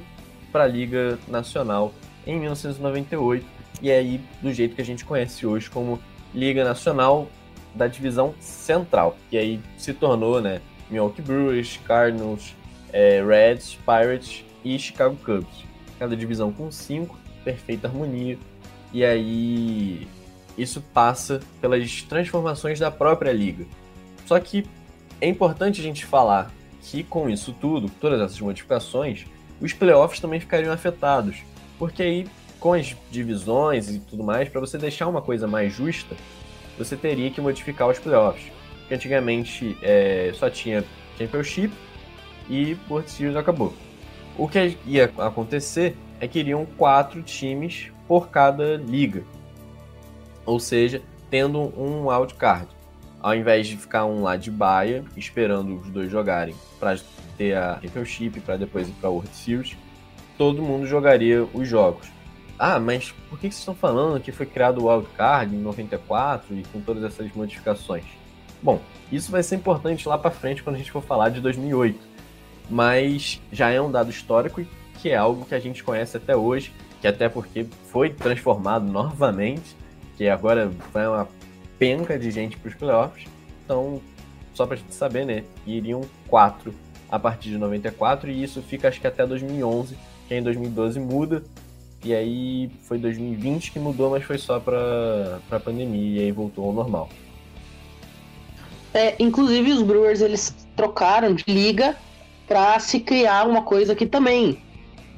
para 0.52 0.64
a 0.64 0.68
Liga 0.68 1.18
Nacional 1.28 1.94
em 2.26 2.40
1998 2.40 3.46
e 3.82 3.90
é 3.90 3.98
aí 3.98 4.22
do 4.42 4.54
jeito 4.54 4.76
que 4.76 4.82
a 4.82 4.86
gente 4.86 5.04
conhece 5.04 5.46
hoje 5.46 5.70
como 5.70 6.00
Liga 6.34 6.64
Nacional 6.64 7.28
da 7.74 7.88
Divisão 7.88 8.36
Central, 8.40 9.18
que 9.30 9.38
aí 9.38 9.60
se 9.78 9.94
tornou, 9.94 10.42
né, 10.42 10.62
Milwaukee 10.90 11.22
Brewers, 11.22 11.80
Cardinals, 11.86 12.56
é, 12.92 13.24
Reds, 13.24 13.78
Pirates 13.86 14.44
e 14.64 14.78
Chicago 14.78 15.16
Cubs. 15.24 15.66
Cada 15.98 16.16
divisão 16.16 16.52
com 16.52 16.72
cinco, 16.72 17.18
perfeita 17.44 17.88
harmonia 17.88 18.38
E 18.92 19.06
aí 19.06 20.08
isso 20.58 20.82
passa 20.94 21.40
pelas 21.62 22.02
transformações 22.04 22.80
da 22.80 22.92
própria 22.92 23.32
liga. 23.32 23.66
Só 24.26 24.40
que 24.40 24.66
é 25.22 25.28
importante 25.28 25.80
a 25.80 25.84
gente 25.84 26.06
falar 26.06 26.52
que 26.82 27.04
com 27.04 27.30
isso 27.30 27.54
tudo, 27.54 27.90
todas 28.02 28.20
essas 28.20 28.42
modificações, 28.42 29.26
os 29.62 29.72
playoffs 29.72 30.20
também 30.20 30.40
ficariam 30.40 30.74
afetados. 30.74 31.38
Porque 31.78 32.02
aí, 32.02 32.28
com 32.60 32.74
as 32.74 32.96
divisões 33.12 33.90
e 33.90 34.00
tudo 34.00 34.24
mais, 34.24 34.50
para 34.50 34.60
você 34.60 34.78
deixar 34.78 35.08
uma 35.08 35.22
coisa 35.22 35.48
mais 35.48 35.74
justa, 35.74 36.16
você 36.78 36.98
teria 36.98 37.30
que 37.30 37.40
modificar 37.40 37.88
os 37.88 38.00
playoffs. 38.00 38.52
Porque 38.80 38.96
antigamente 38.96 39.78
é, 39.84 40.32
só 40.34 40.50
tinha 40.50 40.84
Championship 41.18 41.72
e 42.50 42.76
World 42.90 43.10
Series 43.10 43.36
acabou. 43.36 43.74
O 44.38 44.48
que 44.48 44.78
ia 44.86 45.12
acontecer 45.20 45.96
é 46.20 46.28
que 46.28 46.40
iriam 46.40 46.66
quatro 46.78 47.22
times 47.22 47.92
por 48.08 48.30
cada 48.30 48.78
liga. 48.78 49.24
Ou 50.46 50.60
seja, 50.60 51.02
tendo 51.30 51.60
um 51.80 52.08
wildcard. 52.08 52.68
Ao 53.22 53.36
invés 53.36 53.68
de 53.68 53.78
ficar 53.78 54.06
um 54.06 54.24
lá 54.24 54.36
de 54.36 54.50
baia, 54.50 55.04
esperando 55.16 55.80
os 55.80 55.90
dois 55.90 56.10
jogarem 56.10 56.56
para 56.80 56.98
ter 57.38 57.56
a 57.56 57.80
Championship, 57.82 58.40
para 58.40 58.58
depois 58.58 58.90
ir 58.90 58.94
para 58.94 59.10
a 59.10 59.12
World 59.12 59.30
Series, 59.36 59.78
todo 60.38 60.64
mundo 60.64 60.88
jogaria 60.88 61.44
os 61.54 61.68
jogos. 61.68 62.08
Ah, 62.58 62.80
mas 62.80 63.12
por 63.30 63.40
que 63.40 63.48
vocês 63.48 63.60
estão 63.60 63.76
falando 63.76 64.22
que 64.22 64.32
foi 64.32 64.46
criado 64.46 64.80
o 64.80 64.88
wildcard 64.88 65.56
em 65.56 65.60
94 65.60 66.56
e 66.56 66.64
com 66.64 66.82
todas 66.82 67.04
essas 67.04 67.32
modificações? 67.34 68.06
Bom, 68.62 68.80
isso 69.12 69.32
vai 69.32 69.44
ser 69.44 69.56
importante 69.56 70.08
lá 70.08 70.18
para 70.18 70.32
frente 70.32 70.64
quando 70.64 70.76
a 70.76 70.80
gente 70.80 70.92
for 70.92 71.02
falar 71.02 71.30
de 71.30 71.42
2008. 71.42 72.00
Mas 72.70 73.42
já 73.52 73.70
é 73.70 73.80
um 73.82 73.92
dado 73.92 74.10
histórico 74.10 74.64
que 75.00 75.10
é 75.10 75.16
algo 75.16 75.46
que 75.46 75.56
a 75.56 75.60
gente 75.60 75.84
conhece 75.84 76.18
até 76.18 76.36
hoje, 76.36 76.72
que 77.00 77.08
até 77.08 77.28
porque 77.28 77.66
foi 77.92 78.10
transformado 78.10 78.86
novamente, 78.90 79.76
que 80.16 80.28
agora 80.30 80.72
vai 80.94 81.08
uma 81.08 81.28
penca 81.82 82.20
de 82.20 82.30
gente 82.30 82.58
para 82.58 82.70
os 82.70 82.76
playoffs. 82.76 83.26
Então, 83.66 84.00
só 84.54 84.68
para 84.68 84.76
a 84.76 84.78
gente 84.78 84.94
saber, 84.94 85.26
né? 85.26 85.44
Iriam 85.66 86.02
quatro 86.28 86.76
a 87.10 87.18
partir 87.18 87.50
de 87.50 87.58
94 87.58 88.30
e 88.30 88.44
isso 88.44 88.62
fica 88.62 88.88
acho 88.88 89.02
que 89.02 89.08
até 89.08 89.26
2011, 89.26 89.98
que 90.28 90.36
em 90.36 90.44
2012 90.44 91.00
muda. 91.00 91.44
E 92.06 92.14
aí 92.14 92.70
foi 92.84 93.00
2020 93.00 93.72
que 93.72 93.80
mudou, 93.80 94.12
mas 94.12 94.24
foi 94.24 94.38
só 94.38 94.60
para 94.60 95.40
a 95.50 95.60
pandemia 95.60 96.22
e 96.22 96.26
aí 96.26 96.32
voltou 96.32 96.66
ao 96.66 96.72
normal. 96.72 97.10
É, 98.94 99.16
inclusive 99.18 99.72
os 99.72 99.82
Brewers 99.82 100.22
eles 100.22 100.56
trocaram 100.76 101.34
de 101.34 101.44
liga 101.48 101.98
para 102.48 102.78
se 102.80 103.00
criar 103.00 103.48
uma 103.48 103.64
coisa 103.64 103.96
que 103.96 104.06
também 104.06 104.62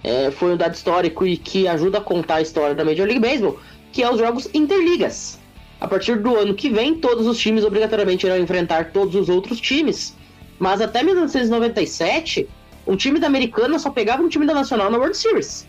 é, 0.01 0.31
foi 0.31 0.53
um 0.53 0.57
dado 0.57 0.75
histórico 0.75 1.27
e 1.27 1.35
que 1.35 1.67
ajuda 1.67 1.97
a 1.97 2.01
contar 2.01 2.35
a 2.35 2.41
história 2.41 2.73
da 2.73 2.85
Major 2.85 3.05
League 3.05 3.19
Baseball, 3.19 3.59
que 3.91 4.01
é 4.01 4.09
os 4.09 4.17
jogos 4.17 4.49
interligas. 4.53 5.42
A 5.83 5.87
partir 5.87 6.15
do 6.15 6.37
ano 6.37 6.53
que 6.53 6.69
vem, 6.69 6.95
todos 6.95 7.27
os 7.27 7.37
times 7.37 7.65
obrigatoriamente 7.65 8.25
irão 8.25 8.37
enfrentar 8.37 8.93
todos 8.93 9.15
os 9.15 9.27
outros 9.27 9.59
times. 9.59 10.15
Mas 10.57 10.79
até 10.79 11.03
1997, 11.03 12.47
um 12.87 12.95
time 12.95 13.19
da 13.19 13.27
Americana 13.27 13.77
só 13.77 13.89
pegava 13.89 14.23
um 14.23 14.29
time 14.29 14.45
da 14.45 14.53
Nacional 14.53 14.89
na 14.89 14.97
World 14.97 15.17
Series. 15.17 15.67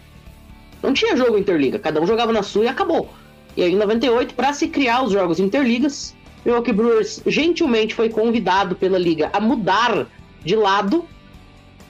Não 0.80 0.94
tinha 0.94 1.16
jogo 1.16 1.36
interliga, 1.36 1.80
cada 1.80 2.00
um 2.00 2.06
jogava 2.06 2.32
na 2.32 2.44
sua 2.44 2.66
e 2.66 2.68
acabou. 2.68 3.10
E 3.56 3.64
aí 3.64 3.72
em 3.72 3.76
98, 3.76 4.34
para 4.34 4.52
se 4.52 4.68
criar 4.68 5.02
os 5.02 5.10
jogos 5.10 5.40
interligas, 5.40 6.14
o 6.44 6.48
Milwaukee 6.48 6.72
Brewers 6.72 7.20
gentilmente 7.26 7.92
foi 7.92 8.08
convidado 8.08 8.76
pela 8.76 9.00
liga 9.00 9.30
a 9.32 9.40
mudar 9.40 10.06
de 10.44 10.54
lado 10.54 11.04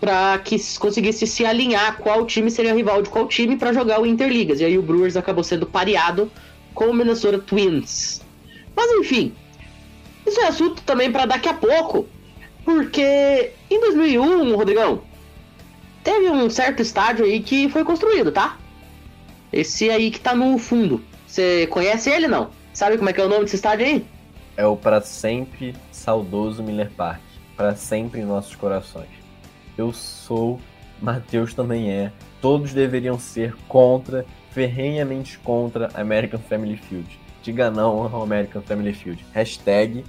para 0.01 0.39
que 0.39 0.57
conseguisse 0.79 1.27
se 1.27 1.45
alinhar 1.45 1.99
qual 1.99 2.25
time 2.25 2.51
seria 2.51 2.75
rival 2.75 3.03
de 3.03 3.11
qual 3.11 3.29
time 3.29 3.59
para 3.59 3.75
jogar 3.75 4.01
o 4.01 4.07
Interligas. 4.07 4.61
E 4.61 4.65
aí 4.65 4.79
o 4.79 4.83
Brewers 4.83 5.15
acabou 5.15 5.45
sendo 5.45 5.67
pareado 5.67 6.31
com 6.75 6.87
o 6.87 6.95
Minnesota 6.95 7.39
Twins. 7.39 8.21
Mas 8.75 8.91
enfim, 8.99 9.33
isso 10.27 10.41
é 10.41 10.49
assunto 10.49 10.83
também 10.83 11.13
para 11.13 11.27
daqui 11.27 11.49
a 11.49 11.55
pouco, 11.55 12.07
porque 12.65 13.53
em 13.71 13.81
2001, 13.81 14.57
Rodrigão, 14.57 15.03
teve 16.03 16.29
um 16.31 16.51
certo 16.51 16.83
estádio 16.83 17.25
aí 17.25 17.41
que 17.41 17.69
foi 17.69 17.85
construído, 17.85 18.33
tá? 18.33 18.59
Esse 19.53 19.91
aí 19.91 20.11
que 20.11 20.21
tá 20.21 20.35
no 20.35 20.59
fundo. 20.59 21.01
Você 21.27 21.67
conhece 21.69 22.11
ele 22.11 22.27
não? 22.27 22.51
Sabe 22.73 22.97
como 22.97 23.09
é 23.09 23.13
que 23.13 23.21
é 23.21 23.25
o 23.25 23.29
nome 23.29 23.45
desse 23.45 23.57
estádio 23.57 23.87
aí? 23.87 24.07
É 24.57 24.67
o 24.67 24.77
para 24.77 25.01
sempre 25.01 25.75
saudoso 25.91 26.63
Miller 26.63 26.91
Park, 26.91 27.21
para 27.57 27.75
sempre 27.77 28.21
em 28.21 28.25
nossos 28.25 28.55
corações. 28.55 29.09
Eu 29.77 29.93
sou, 29.93 30.61
Matheus 31.01 31.55
também 31.55 31.91
é. 31.91 32.13
Todos 32.41 32.73
deveriam 32.73 33.19
ser 33.19 33.55
contra 33.69 34.25
ferrenhamente 34.55 35.37
contra 35.39 35.91
American 35.95 36.41
Family 36.49 36.77
Field. 36.77 37.19
Diga 37.43 37.71
não 37.71 38.05
ao 38.05 38.23
American 38.23 38.63
Family 38.63 38.95
Field. 38.95 39.23
Hashtag 39.35 40.05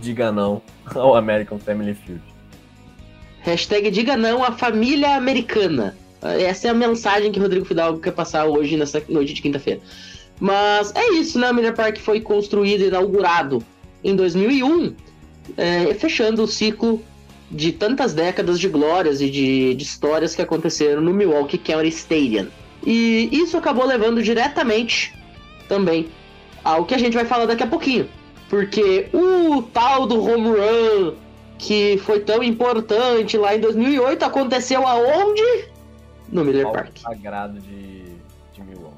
diga 0.00 0.30
não 0.32 0.60
ao 0.94 1.14
American 1.14 1.58
Family 1.58 1.94
Field. 1.94 2.22
Hashtag 3.40 3.90
diga 3.90 4.16
não 4.16 4.44
à 4.44 4.52
família 4.52 5.16
americana. 5.16 5.96
Essa 6.20 6.66
é 6.66 6.70
a 6.70 6.74
mensagem 6.74 7.30
que 7.30 7.38
Rodrigo 7.38 7.64
Fidalgo 7.64 8.00
quer 8.00 8.12
passar 8.12 8.44
hoje, 8.46 8.76
nessa 8.76 9.00
noite 9.08 9.32
de 9.32 9.40
quinta-feira. 9.40 9.80
Mas 10.40 10.92
é 10.94 11.12
isso, 11.12 11.38
né? 11.38 11.50
O 11.50 11.54
Miller 11.54 11.74
Park 11.74 11.98
foi 11.98 12.20
construído 12.20 12.82
e 12.82 12.88
inaugurado 12.88 13.62
em 14.02 14.14
2001, 14.16 14.94
é, 15.56 15.94
fechando 15.94 16.42
o 16.42 16.48
ciclo 16.48 17.00
de 17.50 17.72
tantas 17.72 18.12
décadas 18.12 18.58
de 18.58 18.68
glórias 18.68 19.20
e 19.20 19.30
de, 19.30 19.74
de 19.74 19.82
histórias 19.82 20.34
que 20.34 20.42
aconteceram 20.42 21.00
no 21.00 21.14
Milwaukee 21.14 21.58
County 21.58 21.88
Stadium. 21.88 22.48
E 22.84 23.28
isso 23.32 23.56
acabou 23.56 23.86
levando 23.86 24.22
diretamente 24.22 25.14
também 25.68 26.08
ao 26.64 26.84
que 26.84 26.94
a 26.94 26.98
gente 26.98 27.14
vai 27.14 27.24
falar 27.24 27.46
daqui 27.46 27.62
a 27.62 27.66
pouquinho. 27.66 28.08
Porque 28.48 29.08
o 29.12 29.62
tal 29.62 30.06
do 30.06 30.22
home 30.22 30.48
run 30.48 31.14
que 31.58 31.98
foi 31.98 32.20
tão 32.20 32.42
importante 32.42 33.36
lá 33.36 33.54
em 33.54 33.60
2008 33.60 34.24
aconteceu 34.24 34.86
aonde? 34.86 35.42
No 36.30 36.44
Miller 36.44 36.70
Park. 36.70 36.98
Sagrado 36.98 37.58
de, 37.60 38.04
de 38.52 38.62
Milwaukee. 38.62 38.96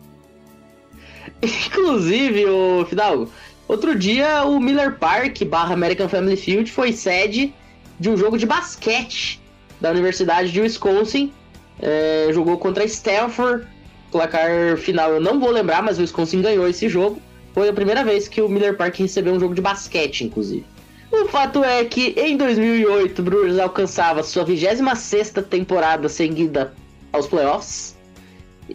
Inclusive, 1.43 2.47
o 2.47 2.85
Fidalgo, 2.87 3.31
outro 3.67 3.99
dia 3.99 4.45
o 4.45 4.61
Miller 4.61 4.99
Park 4.99 5.43
barra 5.45 5.73
American 5.73 6.09
Family 6.09 6.37
Field 6.37 6.71
foi 6.71 6.93
sede 6.93 7.55
de 7.99 8.11
um 8.11 8.17
jogo 8.17 8.37
de 8.37 8.47
basquete 8.47 9.41
da 9.81 9.91
Universidade 9.91 10.53
de 10.53 10.61
Wisconsin 10.61 11.33
é, 11.81 12.29
jogou 12.33 12.59
contra 12.59 12.85
Stanford. 12.85 13.67
Placar 14.11 14.77
final 14.77 15.13
eu 15.13 15.21
não 15.21 15.39
vou 15.39 15.51
lembrar, 15.51 15.83
mas 15.83 15.99
o 15.99 16.01
Wisconsin 16.01 16.43
ganhou 16.43 16.69
esse 16.69 16.89
jogo. 16.89 17.21
Foi 17.55 17.69
a 17.69 17.73
primeira 17.73 18.05
vez 18.05 18.29
que 18.29 18.41
o 18.41 18.49
Miller 18.49 18.77
Park 18.77 18.97
recebeu 18.97 19.35
um 19.35 19.41
jogo 19.41 19.55
de 19.55 19.61
basquete, 19.61 20.23
inclusive. 20.25 20.65
O 21.11 21.27
fato 21.27 21.65
é 21.65 21.85
que 21.85 22.15
em 22.17 22.37
2008 22.37 23.19
o 23.19 23.23
Brewers 23.23 23.59
alcançava 23.59 24.23
sua 24.23 24.45
26 24.45 25.33
temporada 25.49 26.09
seguida 26.09 26.73
aos 27.13 27.27
playoffs. 27.27 27.99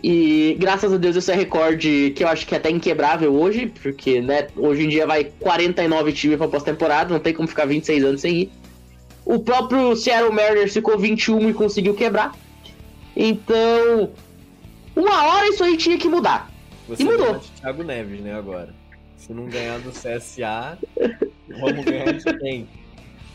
E 0.04 0.58
graças 0.60 0.92
a 0.92 0.98
Deus 0.98 1.16
esse 1.16 1.32
é 1.32 1.36
recorde 1.36 2.12
que 2.16 2.24
eu 2.24 2.28
acho 2.28 2.46
que 2.46 2.54
é 2.54 2.58
até 2.58 2.70
inquebrável 2.70 3.34
hoje, 3.34 3.72
porque 3.82 4.20
né, 4.20 4.48
hoje 4.58 4.84
em 4.84 4.90
dia 4.90 5.08
vai 5.08 5.32
49 5.40 6.12
times 6.12 6.38
para 6.38 6.50
pós-temporada, 6.50 7.14
não 7.14 7.22
tem 7.22 7.34
como 7.34 7.48
ficar 7.48 7.66
26 7.66 8.04
anos 8.04 8.22
sem 8.22 8.36
ir. 8.42 8.52
O 9.24 9.40
próprio 9.40 9.96
Seattle 9.96 10.34
Mariners 10.34 10.74
ficou 10.74 11.00
21 11.00 11.50
e 11.50 11.54
conseguiu 11.54 11.94
quebrar. 11.94 12.36
Então, 13.16 14.12
uma 14.96 15.24
hora 15.26 15.48
isso 15.48 15.64
aí 15.64 15.78
tinha 15.78 15.98
que 15.98 16.08
mudar. 16.08 16.50
Você 16.88 17.04
E 17.04 17.06
mudou. 17.06 17.38
de 17.40 17.48
Thiago 17.52 17.84
Neves, 17.84 18.22
né, 18.22 18.34
agora. 18.36 18.74
Se 19.18 19.34
não 19.34 19.46
ganhar 19.46 19.80
do 19.80 19.92
CSA, 19.92 20.78
vamos 21.60 21.86
ganhar 21.86 22.14
de 22.14 22.38
quem? 22.40 22.68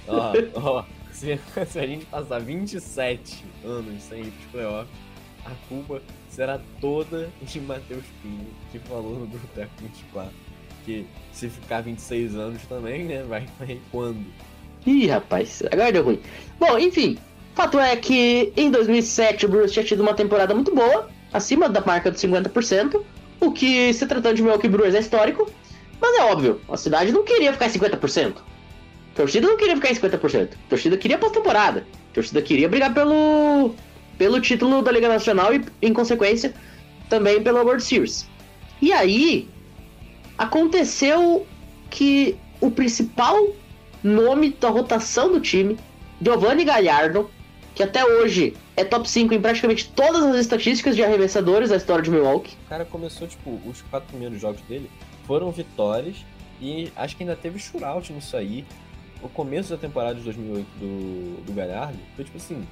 Ó, 0.07 0.33
ó, 0.55 0.85
se, 1.13 1.39
se 1.67 1.79
a 1.79 1.87
gente 1.87 2.05
passar 2.07 2.41
27 2.41 3.45
anos 3.65 4.03
sem 4.03 4.21
ir 4.21 4.31
pros 4.31 4.47
playoffs, 4.53 4.95
a 5.45 5.51
culpa 5.69 6.01
será 6.29 6.61
toda 6.81 7.29
de 7.43 7.61
Matheus 7.61 8.05
Pinho, 8.23 8.47
que 8.71 8.79
falou 8.81 9.19
no 9.19 9.27
Boteco 9.27 9.71
24. 9.81 10.31
Que 10.85 11.07
se 11.33 11.49
ficar 11.49 11.81
26 11.83 12.37
anos 12.37 12.63
também, 12.67 13.05
né, 13.05 13.23
vai, 13.25 13.47
vai 13.59 13.81
quando? 13.91 14.25
Ih, 14.87 15.09
rapaz, 15.09 15.63
agora 15.71 15.93
deu 15.93 16.05
ruim. 16.05 16.21
Bom, 16.59 16.79
enfim, 16.79 17.19
fato 17.55 17.79
é 17.79 17.97
que 17.97 18.53
em 18.57 18.71
2007 18.71 19.47
o 19.47 19.49
Brewers 19.49 19.73
tinha 19.73 19.85
tido 19.85 20.01
uma 20.01 20.15
temporada 20.15 20.55
muito 20.55 20.75
boa, 20.75 21.09
acima 21.33 21.69
da 21.69 21.81
marca 21.81 22.11
dos 22.11 22.21
50%, 22.21 23.03
o 23.41 23.53
que, 23.53 23.93
se 23.93 24.07
tratando 24.07 24.37
de 24.37 24.43
Milwaukee 24.43 24.69
Brewers, 24.69 24.95
é 24.95 25.01
histórico, 25.01 25.51
mas 26.01 26.19
é 26.19 26.25
óbvio, 26.25 26.61
a 26.69 26.77
cidade 26.77 27.13
não 27.13 27.25
queria 27.25 27.53
ficar 27.53 27.67
em 27.67 27.71
50%. 27.71 28.37
A 29.13 29.17
torcida 29.17 29.47
não 29.47 29.57
queria 29.57 29.77
ficar 29.77 29.91
em 29.91 29.95
50%. 29.95 30.53
A 30.55 30.69
torcida 30.69 30.97
queria 30.97 31.19
pós-temporada. 31.19 31.87
Torcida 32.15 32.41
queria 32.41 32.69
brigar 32.69 32.95
pelo, 32.95 33.75
pelo 34.17 34.41
título 34.41 34.83
da 34.83 34.93
Liga 34.93 35.09
Nacional 35.09 35.55
e, 35.55 35.65
em 35.83 35.93
consequência, 35.93 36.55
também 37.09 37.43
pela 37.43 37.63
World 37.63 37.83
Series. 37.83 38.27
E 38.81 38.93
aí, 38.93 39.49
aconteceu 40.39 41.47
que 41.91 42.37
o 42.61 42.71
principal 42.71 43.49
nome 44.03 44.51
da 44.59 44.71
rotação 44.71 45.33
do 45.33 45.41
time, 45.41 45.77
Giovanni 46.23 46.65
Gallardo, 46.65 47.31
que 47.75 47.83
até 47.83 48.05
hoje 48.05 48.55
é 48.77 48.85
top 48.85 49.09
5 49.09 49.33
em 49.35 49.41
praticamente 49.41 49.89
todas 49.95 50.23
as 50.25 50.37
estatísticas 50.37 50.97
de 50.97 51.03
arremessadores 51.05 51.71
da 51.71 51.77
história 51.77 52.03
de 52.03 52.11
Milwaukee. 52.11 52.57
O 52.67 52.69
cara 52.69 52.85
começou, 52.85 53.27
tipo, 53.29 53.61
os 53.67 53.83
quatro 53.83 54.09
primeiros 54.09 54.41
jogos 54.41 54.61
dele 54.63 54.91
foram 55.27 55.51
vitórias 55.51 56.17
e 56.61 56.91
acho 56.97 57.17
que 57.17 57.23
ainda 57.23 57.37
teve 57.37 57.59
shootout 57.59 58.13
nisso 58.13 58.37
aí. 58.37 58.65
O 59.23 59.29
começo 59.29 59.71
da 59.71 59.77
temporada 59.77 60.15
de 60.15 60.23
2008 60.23 60.67
do, 60.79 61.45
do 61.45 61.53
Galhardo 61.53 61.99
foi, 62.17 62.25
tipo 62.25 62.39
assim, 62.39 62.67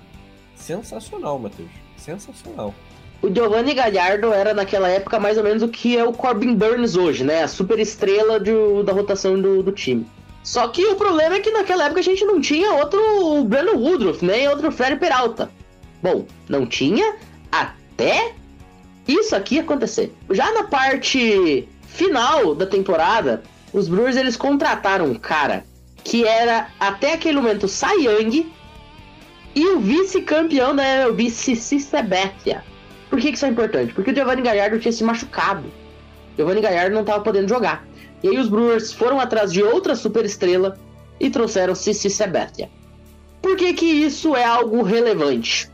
sensacional, 0.57 1.39
Matheus. 1.39 1.69
Sensacional. 1.97 2.75
O 3.21 3.33
Giovanni 3.35 3.75
Gallardo 3.75 4.33
era 4.33 4.55
naquela 4.55 4.89
época 4.89 5.19
mais 5.19 5.37
ou 5.37 5.43
menos 5.45 5.63
o 5.63 5.69
que 5.69 5.97
é 5.99 6.05
o 6.05 6.13
Corbin 6.13 6.55
Burns 6.55 6.97
hoje, 6.97 7.25
né? 7.25 7.43
A 7.43 7.49
super 7.49 7.79
estrela 7.79 8.39
de- 8.39 8.83
da 8.85 8.93
rotação 8.93 9.41
do, 9.41 9.63
do 9.63 9.73
time. 9.73 10.07
Só 10.49 10.67
que 10.69 10.83
o 10.87 10.97
problema 10.97 11.37
é 11.37 11.41
que 11.41 11.51
naquela 11.51 11.85
época 11.85 12.01
a 12.01 12.03
gente 12.03 12.25
não 12.25 12.41
tinha 12.41 12.73
outro 12.73 13.45
Brandon 13.45 13.77
Woodruff, 13.77 14.25
nem 14.25 14.49
outro 14.49 14.73
Fred 14.73 14.97
Peralta. 14.97 15.51
Bom, 16.03 16.25
não 16.49 16.65
tinha 16.65 17.17
até 17.53 18.33
isso 19.07 19.37
aqui 19.37 19.59
acontecer. 19.59 20.11
Já 20.31 20.51
na 20.55 20.65
parte 20.65 21.69
final 21.87 22.55
da 22.55 22.65
temporada, 22.65 23.43
os 23.75 23.89
Brewers 23.89 24.17
eles 24.17 24.39
contrataram 24.39 25.05
um 25.05 25.17
cara 25.17 25.67
que 26.03 26.25
era 26.25 26.69
até 26.81 27.13
aquele 27.13 27.37
momento 27.37 27.69
Cy 27.69 28.07
Young 28.07 28.51
e 29.55 29.67
o 29.67 29.81
vice-campeão 29.81 30.75
da 30.75 30.83
MLB, 30.83 31.29
Sabathia. 31.31 32.65
Por 33.11 33.21
que, 33.21 33.33
que 33.33 33.37
isso 33.37 33.45
é 33.45 33.51
importante? 33.51 33.93
Porque 33.93 34.13
o 34.13 34.15
Giovanni 34.15 34.41
Gallardo 34.41 34.79
tinha 34.79 34.93
se 34.93 35.05
machucado. 35.05 35.71
Giovanni 36.39 36.63
Gallardo 36.63 36.95
não 36.95 37.03
estava 37.03 37.23
podendo 37.23 37.51
jogar. 37.51 37.87
E 38.23 38.29
aí 38.29 38.39
os 38.39 38.49
Brewers 38.49 38.93
foram 38.93 39.21
atrás 39.21 39.53
de 39.53 39.63
outra 39.63 39.95
superestrela 39.95 40.79
e 41.21 41.31
trouxeram 41.31 41.75
Cici 41.75 42.11
Sabathia. 42.11 42.69
Por 43.41 43.57
que, 43.57 43.73
que 43.73 43.87
isso 43.87 44.35
é 44.35 44.45
algo 44.45 44.83
relevante? 44.83 45.71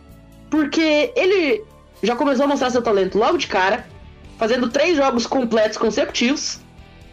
Porque 0.51 1.13
ele 1.17 1.65
já 2.03 2.15
começou 2.15 2.45
a 2.45 2.49
mostrar 2.49 2.71
seu 2.71 2.83
talento 2.83 3.19
logo 3.19 3.39
de 3.39 3.47
cara, 3.47 3.87
fazendo 4.39 4.69
três 4.69 4.97
jogos 4.97 5.27
completos 5.27 5.79
consecutivos. 5.79 6.61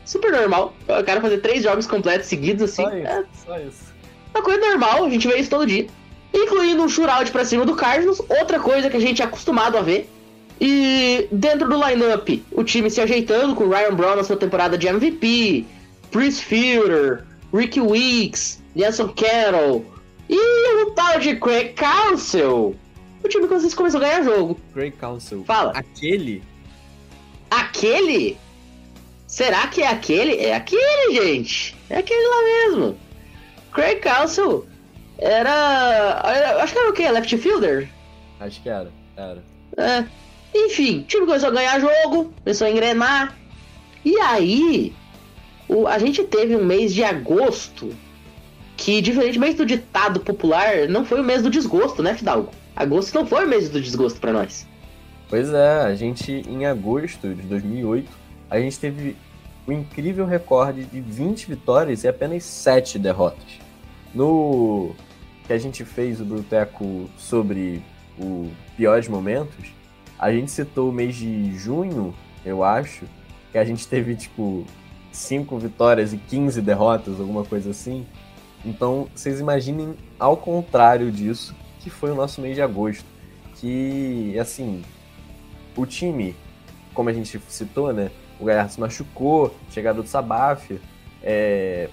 Super 0.06 0.32
normal. 0.32 0.74
O 0.84 1.04
cara 1.04 1.22
fazer 1.22 1.38
três 1.38 1.64
jogos 1.64 1.88
completos 1.88 2.28
seguidos 2.28 2.64
assim. 2.64 2.84
Só 2.84 2.90
é 2.90 3.02
isso, 3.02 3.46
só 3.46 3.60
isso. 3.60 3.94
uma 4.34 4.44
coisa 4.44 4.60
normal, 4.60 5.06
a 5.06 5.10
gente 5.10 5.28
vê 5.28 5.38
isso 5.38 5.50
todo 5.50 5.66
dia. 5.66 5.88
Incluindo 6.34 6.84
um 6.84 6.90
shootout 6.90 7.32
pra 7.32 7.46
cima 7.46 7.66
do 7.66 7.76
Cardinals, 7.76 8.22
outra 8.30 8.60
coisa 8.60 8.90
que 8.90 8.98
a 8.98 9.00
gente 9.00 9.22
é 9.22 9.26
acostumado 9.26 9.78
a 9.78 9.82
ver. 9.82 10.10
E 10.64 11.28
dentro 11.32 11.68
do 11.68 11.76
lineup, 11.84 12.30
o 12.52 12.64
time 12.64 12.88
se 12.92 13.02
ajeitando 13.02 13.56
com 13.56 13.64
o 13.64 13.70
Ryan 13.70 13.96
Brown 13.96 14.16
na 14.16 14.24
sua 14.24 14.38
temporada 14.38 14.78
de 14.78 14.88
MVP, 14.88 15.66
Chris 16.12 16.40
Fielder, 16.40 17.26
Ricky 17.52 17.82
Weeks, 17.82 18.62
Nelson 18.76 19.08
Carroll 19.10 19.84
e 20.30 20.84
o 20.84 20.92
tal 20.92 21.20
de 21.20 21.36
Craig 21.38 21.74
Council. 21.74 22.76
O 23.24 23.28
time 23.28 23.48
que 23.48 23.54
vocês 23.56 23.74
começou 23.74 24.00
a 24.00 24.04
ganhar 24.04 24.24
jogo. 24.24 24.60
Craig 24.74 24.92
Council. 24.92 25.44
Fala. 25.46 25.72
Aquele 25.76 26.44
Aquele? 27.50 28.38
Será 29.28 29.68
que 29.68 29.82
é 29.82 29.88
aquele? 29.88 30.38
É 30.38 30.56
aquele, 30.56 31.14
gente. 31.14 31.76
É 31.90 31.98
aquele 31.98 32.28
lá 32.28 32.44
mesmo. 32.44 32.98
Craig 33.74 34.00
Council 34.00 34.66
era. 35.18 36.22
era- 36.24 36.64
Acho 36.64 36.74
que 36.74 36.80
era 36.80 36.90
o 36.90 36.94
quê? 36.94 37.10
Left 37.10 37.38
fielder? 37.38 37.90
Acho 38.40 38.62
que 38.62 38.70
era, 38.70 38.92
era. 39.18 39.44
É. 39.78 40.06
Enfim, 40.54 41.00
o 41.00 41.04
time 41.04 41.26
começou 41.26 41.50
a 41.50 41.52
ganhar 41.52 41.80
jogo, 41.80 42.34
começou 42.44 42.68
a 42.68 42.72
engrenar. 42.72 43.38
E 44.04 44.18
aí, 44.20 44.94
o- 45.68 45.88
a 45.88 45.98
gente 45.98 46.24
teve 46.24 46.56
um 46.56 46.66
mês 46.66 46.94
de 46.94 47.04
agosto 47.04 47.90
que, 48.76 49.00
diferentemente 49.02 49.56
do 49.58 49.66
ditado 49.66 50.20
popular, 50.20 50.88
não 50.90 51.06
foi 51.06 51.22
o 51.22 51.24
mês 51.24 51.42
do 51.42 51.50
desgosto, 51.50 52.02
né, 52.04 52.16
Fidalgo? 52.16 52.50
Agosto 52.76 53.14
não 53.14 53.26
foi 53.26 53.46
o 53.46 53.48
mês 53.48 53.70
do 53.70 53.80
desgosto 53.80 54.20
pra 54.20 54.34
nós. 54.34 54.68
Pois 55.30 55.54
é, 55.54 55.82
a 55.84 55.94
gente, 55.96 56.32
em 56.32 56.66
agosto 56.66 57.30
de 57.34 57.42
2008, 57.44 58.10
a 58.50 58.60
gente 58.60 58.78
teve 58.80 59.16
o 59.66 59.72
incrível 59.72 60.26
recorde 60.26 60.84
de 60.84 61.00
20 61.00 61.48
vitórias 61.48 62.04
e 62.04 62.08
apenas 62.08 62.44
7 62.44 62.98
derrotas. 63.00 63.60
No 64.14 64.94
que 65.48 65.54
a 65.54 65.58
gente 65.58 65.86
fez 65.86 66.20
o 66.20 66.26
Bruteco 66.26 67.10
sobre 67.18 67.82
o 68.20 68.50
piores 68.76 69.08
momentos, 69.08 69.68
a 70.22 70.32
gente 70.32 70.52
citou 70.52 70.92
o 70.92 70.94
mês 70.94 71.16
de 71.16 71.58
junho, 71.58 72.14
eu 72.46 72.64
acho, 72.64 73.06
que 73.52 73.58
a 73.58 73.66
gente 73.66 73.88
teve, 73.88 74.16
tipo, 74.16 74.64
5 75.12 75.58
vitórias 75.58 76.14
e 76.14 76.18
15 76.18 76.62
derrotas, 76.62 77.20
alguma 77.20 77.44
coisa 77.44 77.72
assim. 77.72 78.06
Então, 78.64 79.10
vocês 79.16 79.40
imaginem 79.40 79.96
ao 80.20 80.38
contrário 80.38 81.12
disso, 81.12 81.56
que 81.80 81.90
foi 81.90 82.12
o 82.12 82.16
nosso 82.16 82.40
mês 82.40 82.54
de 82.54 82.62
agosto. 82.62 83.04
Que, 83.56 84.38
assim, 84.38 84.84
o 85.76 85.88
time, 85.88 86.36
como 86.94 87.10
a 87.10 87.14
gente 87.14 87.42
citou, 87.50 87.92
né? 87.92 88.12
O 88.40 88.46
Galhardo 88.46 88.74
se 88.74 88.80
machucou, 88.80 89.56
chegada 89.72 90.04
do 90.04 90.08
Sabaf, 90.08 90.80
é, 91.24 91.90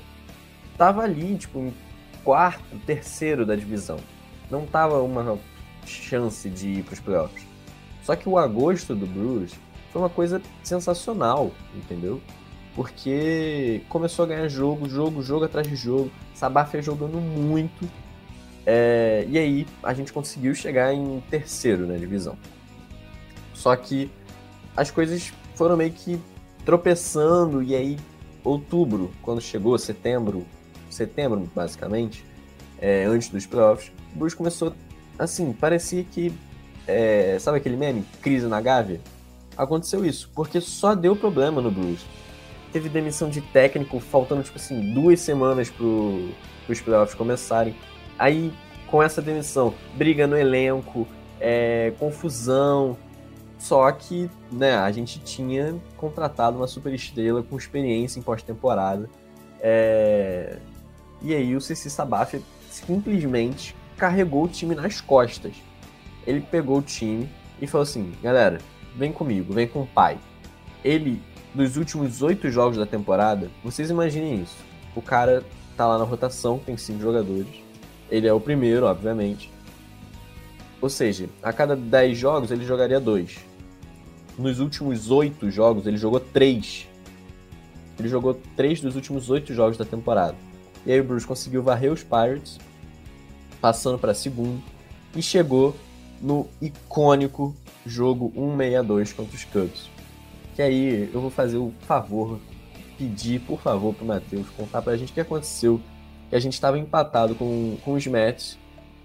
tava 0.76 1.00
ali, 1.02 1.38
tipo, 1.38 1.60
em 1.60 1.72
quarto, 2.22 2.76
terceiro 2.84 3.46
da 3.46 3.56
divisão. 3.56 3.98
Não 4.50 4.66
tava 4.66 5.00
uma 5.00 5.38
chance 5.86 6.48
de 6.50 6.68
ir 6.68 6.82
pros 6.84 7.00
playoffs. 7.00 7.48
Só 8.08 8.16
que 8.16 8.26
o 8.26 8.38
agosto 8.38 8.94
do 8.94 9.06
Brewers 9.06 9.52
foi 9.92 10.00
uma 10.00 10.08
coisa 10.08 10.40
sensacional, 10.62 11.50
entendeu? 11.74 12.22
Porque 12.74 13.82
começou 13.90 14.24
a 14.24 14.28
ganhar 14.28 14.48
jogo, 14.48 14.88
jogo, 14.88 15.22
jogo 15.22 15.44
atrás 15.44 15.68
de 15.68 15.76
jogo. 15.76 16.10
Sabaf 16.34 16.80
jogando 16.80 17.20
muito. 17.20 17.86
É, 18.64 19.26
e 19.28 19.38
aí 19.38 19.66
a 19.82 19.92
gente 19.92 20.10
conseguiu 20.10 20.54
chegar 20.54 20.94
em 20.94 21.22
terceiro 21.28 21.86
na 21.86 21.98
divisão. 21.98 22.38
Só 23.52 23.76
que 23.76 24.10
as 24.74 24.90
coisas 24.90 25.30
foram 25.54 25.76
meio 25.76 25.92
que 25.92 26.18
tropeçando, 26.64 27.62
e 27.62 27.74
aí, 27.74 27.98
outubro, 28.42 29.12
quando 29.20 29.42
chegou, 29.42 29.76
setembro, 29.78 30.46
setembro 30.88 31.46
basicamente, 31.54 32.24
é, 32.78 33.04
antes 33.04 33.28
dos 33.28 33.44
playoffs, 33.44 33.92
o 34.14 34.18
Bruce 34.18 34.34
começou, 34.34 34.72
assim, 35.18 35.52
parecia 35.52 36.02
que, 36.04 36.32
é, 36.88 37.38
sabe 37.38 37.58
aquele 37.58 37.76
meme, 37.76 38.04
crise 38.20 38.46
na 38.46 38.60
Gávea? 38.60 39.00
Aconteceu 39.56 40.04
isso, 40.04 40.30
porque 40.34 40.60
só 40.60 40.94
deu 40.94 41.14
problema 41.14 41.60
no 41.60 41.70
Bruce. 41.70 42.04
Teve 42.72 42.88
demissão 42.88 43.28
de 43.28 43.40
técnico, 43.40 44.00
faltando, 44.00 44.42
tipo 44.42 44.56
assim, 44.56 44.92
duas 44.92 45.20
semanas 45.20 45.70
pro, 45.70 46.30
os 46.68 46.80
playoffs 46.80 47.14
começarem. 47.14 47.74
Aí, 48.18 48.52
com 48.86 49.02
essa 49.02 49.22
demissão, 49.22 49.74
briga 49.94 50.26
no 50.26 50.36
elenco, 50.36 51.06
é, 51.40 51.92
confusão, 51.98 52.96
só 53.58 53.90
que, 53.90 54.30
né, 54.52 54.76
a 54.76 54.90
gente 54.92 55.18
tinha 55.18 55.74
contratado 55.96 56.56
uma 56.56 56.66
super 56.66 56.94
estrela 56.94 57.42
com 57.42 57.56
experiência 57.56 58.20
em 58.20 58.22
pós-temporada. 58.22 59.10
É... 59.60 60.58
E 61.20 61.34
aí 61.34 61.56
o 61.56 61.60
Cici 61.60 61.90
Sabaf 61.90 62.40
simplesmente 62.70 63.74
carregou 63.96 64.44
o 64.44 64.48
time 64.48 64.76
nas 64.76 65.00
costas. 65.00 65.54
Ele 66.28 66.42
pegou 66.42 66.76
o 66.76 66.82
time 66.82 67.26
e 67.58 67.66
falou 67.66 67.84
assim, 67.84 68.12
galera, 68.22 68.58
vem 68.94 69.10
comigo, 69.10 69.50
vem 69.54 69.66
com 69.66 69.80
o 69.80 69.86
pai. 69.86 70.18
Ele, 70.84 71.22
dos 71.54 71.78
últimos 71.78 72.20
oito 72.20 72.50
jogos 72.50 72.76
da 72.76 72.84
temporada, 72.84 73.50
vocês 73.64 73.88
imaginem 73.88 74.42
isso. 74.42 74.58
O 74.94 75.00
cara 75.00 75.42
tá 75.74 75.86
lá 75.86 75.96
na 75.96 76.04
rotação, 76.04 76.58
tem 76.58 76.76
cinco 76.76 77.00
jogadores. 77.00 77.48
Ele 78.10 78.28
é 78.28 78.32
o 78.32 78.38
primeiro, 78.38 78.84
obviamente. 78.84 79.50
Ou 80.82 80.90
seja, 80.90 81.30
a 81.42 81.50
cada 81.50 81.74
10 81.74 82.18
jogos 82.18 82.50
ele 82.50 82.66
jogaria 82.66 83.00
dois. 83.00 83.38
Nos 84.38 84.60
últimos 84.60 85.10
oito 85.10 85.50
jogos 85.50 85.86
ele 85.86 85.96
jogou 85.96 86.20
três. 86.20 86.86
Ele 87.98 88.06
jogou 88.06 88.38
três 88.54 88.82
dos 88.82 88.96
últimos 88.96 89.30
oito 89.30 89.54
jogos 89.54 89.78
da 89.78 89.84
temporada. 89.86 90.36
E 90.84 90.92
aí 90.92 91.00
o 91.00 91.04
Bruce 91.04 91.26
conseguiu 91.26 91.62
varrer 91.62 91.90
os 91.90 92.02
Pirates, 92.02 92.58
passando 93.62 93.98
para 93.98 94.12
segundo, 94.12 94.62
e 95.16 95.22
chegou 95.22 95.74
no 96.20 96.48
icônico 96.60 97.54
jogo 97.86 98.32
162 98.34 99.12
contra 99.12 99.36
os 99.36 99.44
Cubs. 99.44 99.90
Que 100.54 100.62
aí 100.62 101.10
eu 101.12 101.20
vou 101.20 101.30
fazer 101.30 101.56
o 101.56 101.72
favor, 101.82 102.38
pedir 102.96 103.40
por 103.40 103.60
favor 103.60 103.94
pro 103.94 104.04
Matheus 104.04 104.48
contar 104.50 104.82
pra 104.82 104.96
gente 104.96 105.10
o 105.10 105.14
que 105.14 105.20
aconteceu. 105.20 105.80
Que 106.28 106.36
a 106.36 106.40
gente 106.40 106.54
estava 106.54 106.78
empatado 106.78 107.34
com, 107.34 107.76
com 107.84 107.94
os 107.94 108.06
Mets 108.06 108.58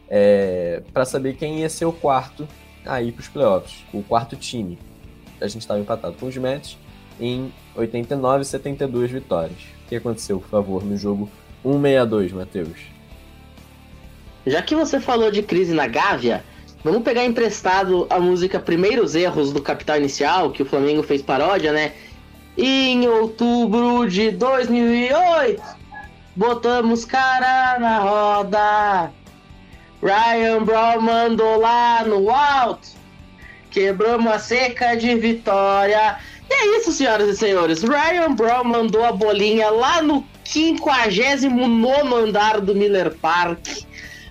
é, 0.10 0.82
para 0.94 1.06
saber 1.06 1.36
quem 1.36 1.60
ia 1.60 1.70
ser 1.70 1.86
o 1.86 1.94
quarto 1.94 2.48
a 2.86 3.02
ir 3.02 3.12
para 3.12 3.22
os 3.22 3.28
playoffs, 3.28 3.84
o 3.94 4.04
quarto 4.04 4.36
time. 4.36 4.78
A 5.40 5.48
gente 5.48 5.62
estava 5.62 5.80
empatado 5.80 6.16
com 6.16 6.28
os 6.28 6.36
Mets 6.36 6.78
em 7.20 7.52
89 7.76 8.42
e 8.42 8.46
72 8.46 9.12
vitórias. 9.12 9.60
O 9.86 9.90
que 9.90 9.96
aconteceu, 9.96 10.40
por 10.40 10.50
favor, 10.50 10.84
no 10.84 10.98
jogo 10.98 11.30
162, 11.64 12.32
Matheus? 12.34 12.80
Já 14.46 14.62
que 14.62 14.76
você 14.76 15.00
falou 15.00 15.32
de 15.32 15.42
crise 15.42 15.74
na 15.74 15.88
Gávea, 15.88 16.44
vamos 16.84 17.04
pegar 17.04 17.24
emprestado 17.24 18.06
a 18.10 18.20
música 18.20 18.60
Primeiros 18.60 19.16
Erros 19.16 19.54
do 19.54 19.62
Capital 19.62 19.98
Inicial, 19.98 20.52
que 20.52 20.62
o 20.62 20.66
Flamengo 20.66 21.04
fez 21.04 21.22
paródia, 21.22 21.72
né? 21.72 21.94
Em 22.58 23.08
outubro 23.08 24.08
de 24.08 24.32
2008, 24.32 25.62
botamos 26.36 27.06
cara 27.06 27.80
na 27.80 28.00
roda. 28.00 29.12
Ryan 30.04 30.64
Brown 30.64 31.02
mandou 31.02 31.60
lá 31.60 32.04
no 32.04 32.30
alto. 32.30 32.90
Quebramos 33.72 34.32
a 34.32 34.38
seca 34.38 34.96
de 34.96 35.16
vitória. 35.16 36.18
E 36.50 36.54
é 36.54 36.78
isso, 36.78 36.92
senhoras 36.92 37.30
e 37.30 37.38
senhores. 37.38 37.82
Ryan 37.82 38.36
Brown 38.36 38.66
mandou 38.66 39.04
a 39.04 39.14
bolinha 39.14 39.70
lá 39.70 40.02
no 40.02 40.24
59 40.44 42.16
andar 42.16 42.60
do 42.60 42.76
Miller 42.76 43.16
Park. 43.16 43.66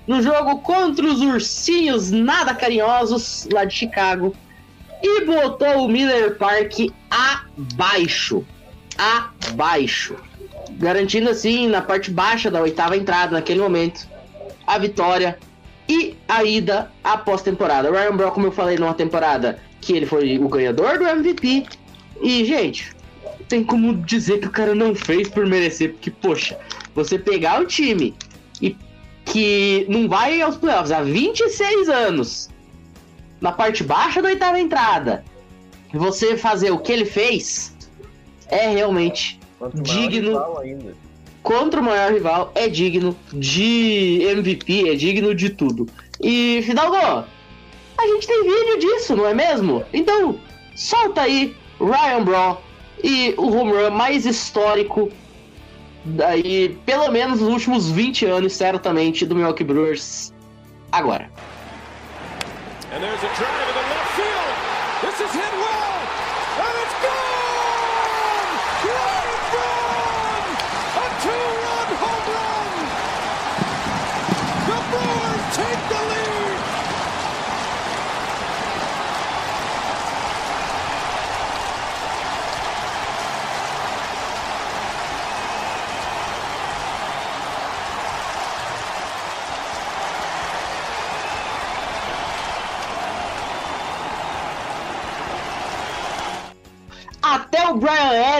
No 0.06 0.20
jogo 0.20 0.60
contra 0.60 1.06
os 1.06 1.20
ursinhos 1.20 2.10
nada 2.10 2.54
carinhosos 2.54 3.48
lá 3.52 3.64
de 3.64 3.74
Chicago. 3.74 4.34
E 5.02 5.24
botou 5.24 5.84
o 5.84 5.88
Miller 5.88 6.36
Park 6.36 6.92
abaixo. 7.10 8.44
Abaixo. 8.96 10.16
Garantindo 10.72 11.30
assim, 11.30 11.68
na 11.68 11.82
parte 11.82 12.10
baixa 12.10 12.50
da 12.50 12.60
oitava 12.60 12.96
entrada, 12.96 13.32
naquele 13.32 13.60
momento, 13.60 14.08
a 14.66 14.78
vitória 14.78 15.38
e 15.88 16.16
a 16.28 16.44
ida 16.44 16.90
à 17.02 17.16
pós-temporada. 17.16 17.90
Ryan 17.90 18.16
Brown, 18.16 18.30
como 18.30 18.46
eu 18.46 18.52
falei 18.52 18.76
numa 18.76 18.94
temporada 18.94 19.60
que 19.80 19.92
ele 19.92 20.06
foi 20.06 20.38
o 20.38 20.48
ganhador 20.48 20.98
do 20.98 21.06
MVP. 21.06 21.66
E, 22.22 22.44
gente, 22.44 22.94
tem 23.48 23.64
como 23.64 23.94
dizer 23.94 24.38
que 24.38 24.46
o 24.46 24.50
cara 24.50 24.74
não 24.74 24.94
fez 24.94 25.28
por 25.28 25.46
merecer, 25.46 25.92
porque, 25.92 26.10
poxa, 26.10 26.58
você 26.94 27.18
pegar 27.18 27.60
o 27.60 27.66
time 27.66 28.14
que 29.32 29.86
não 29.88 30.10
vai 30.10 30.42
aos 30.42 30.56
playoffs 30.56 30.92
há 30.92 31.02
26 31.02 31.88
anos, 31.88 32.50
na 33.40 33.50
parte 33.50 33.82
baixa 33.82 34.20
da 34.20 34.28
oitava 34.28 34.60
entrada, 34.60 35.24
você 35.90 36.36
fazer 36.36 36.70
o 36.70 36.78
que 36.78 36.92
ele 36.92 37.06
fez, 37.06 37.74
é 38.48 38.68
realmente 38.68 39.40
digno 39.76 40.38
contra 41.42 41.80
o 41.80 41.84
maior 41.84 42.12
rival, 42.12 42.52
é 42.54 42.68
digno 42.68 43.16
de 43.32 44.22
MVP, 44.22 44.90
é 44.90 44.94
digno 44.94 45.34
de 45.34 45.48
tudo. 45.48 45.88
E, 46.20 46.60
Fidalgo, 46.66 46.96
a 46.96 48.06
gente 48.06 48.26
tem 48.26 48.42
vídeo 48.42 48.78
disso, 48.80 49.16
não 49.16 49.26
é 49.26 49.32
mesmo? 49.32 49.82
Então, 49.94 50.38
solta 50.76 51.22
aí 51.22 51.56
Ryan 51.80 52.22
Braun 52.22 52.56
e 53.02 53.34
o 53.38 53.46
home 53.50 53.72
run 53.72 53.90
mais 53.92 54.26
histórico 54.26 55.10
daí, 56.04 56.78
pelo 56.84 57.10
menos 57.10 57.40
nos 57.40 57.48
últimos 57.48 57.90
20 57.90 58.26
anos, 58.26 58.52
certamente, 58.52 59.24
do 59.26 59.34
Milwaukee 59.34 59.64
Brewers 59.64 60.32
agora. 60.90 61.30
And 62.92 63.02
in 63.02 63.10
the 63.10 63.16
left 63.88 64.10
field. 64.16 64.52
This 65.02 65.18
is 65.20 65.32
hit 65.32 65.52
well. 65.56 65.96
And 66.60 66.74
it's 66.82 66.96
gone! 67.00 68.52
Ryan 68.84 69.42
Braun! 69.50 70.44
A 71.00 71.06
two-run 71.22 71.88
home 72.02 72.26
run! 72.36 72.72
The 74.68 74.78
Brewers 74.90 75.44
take 75.56 75.82
the 75.88 76.00
lead! 76.10 76.42
Até 97.22 97.64
o 97.68 97.78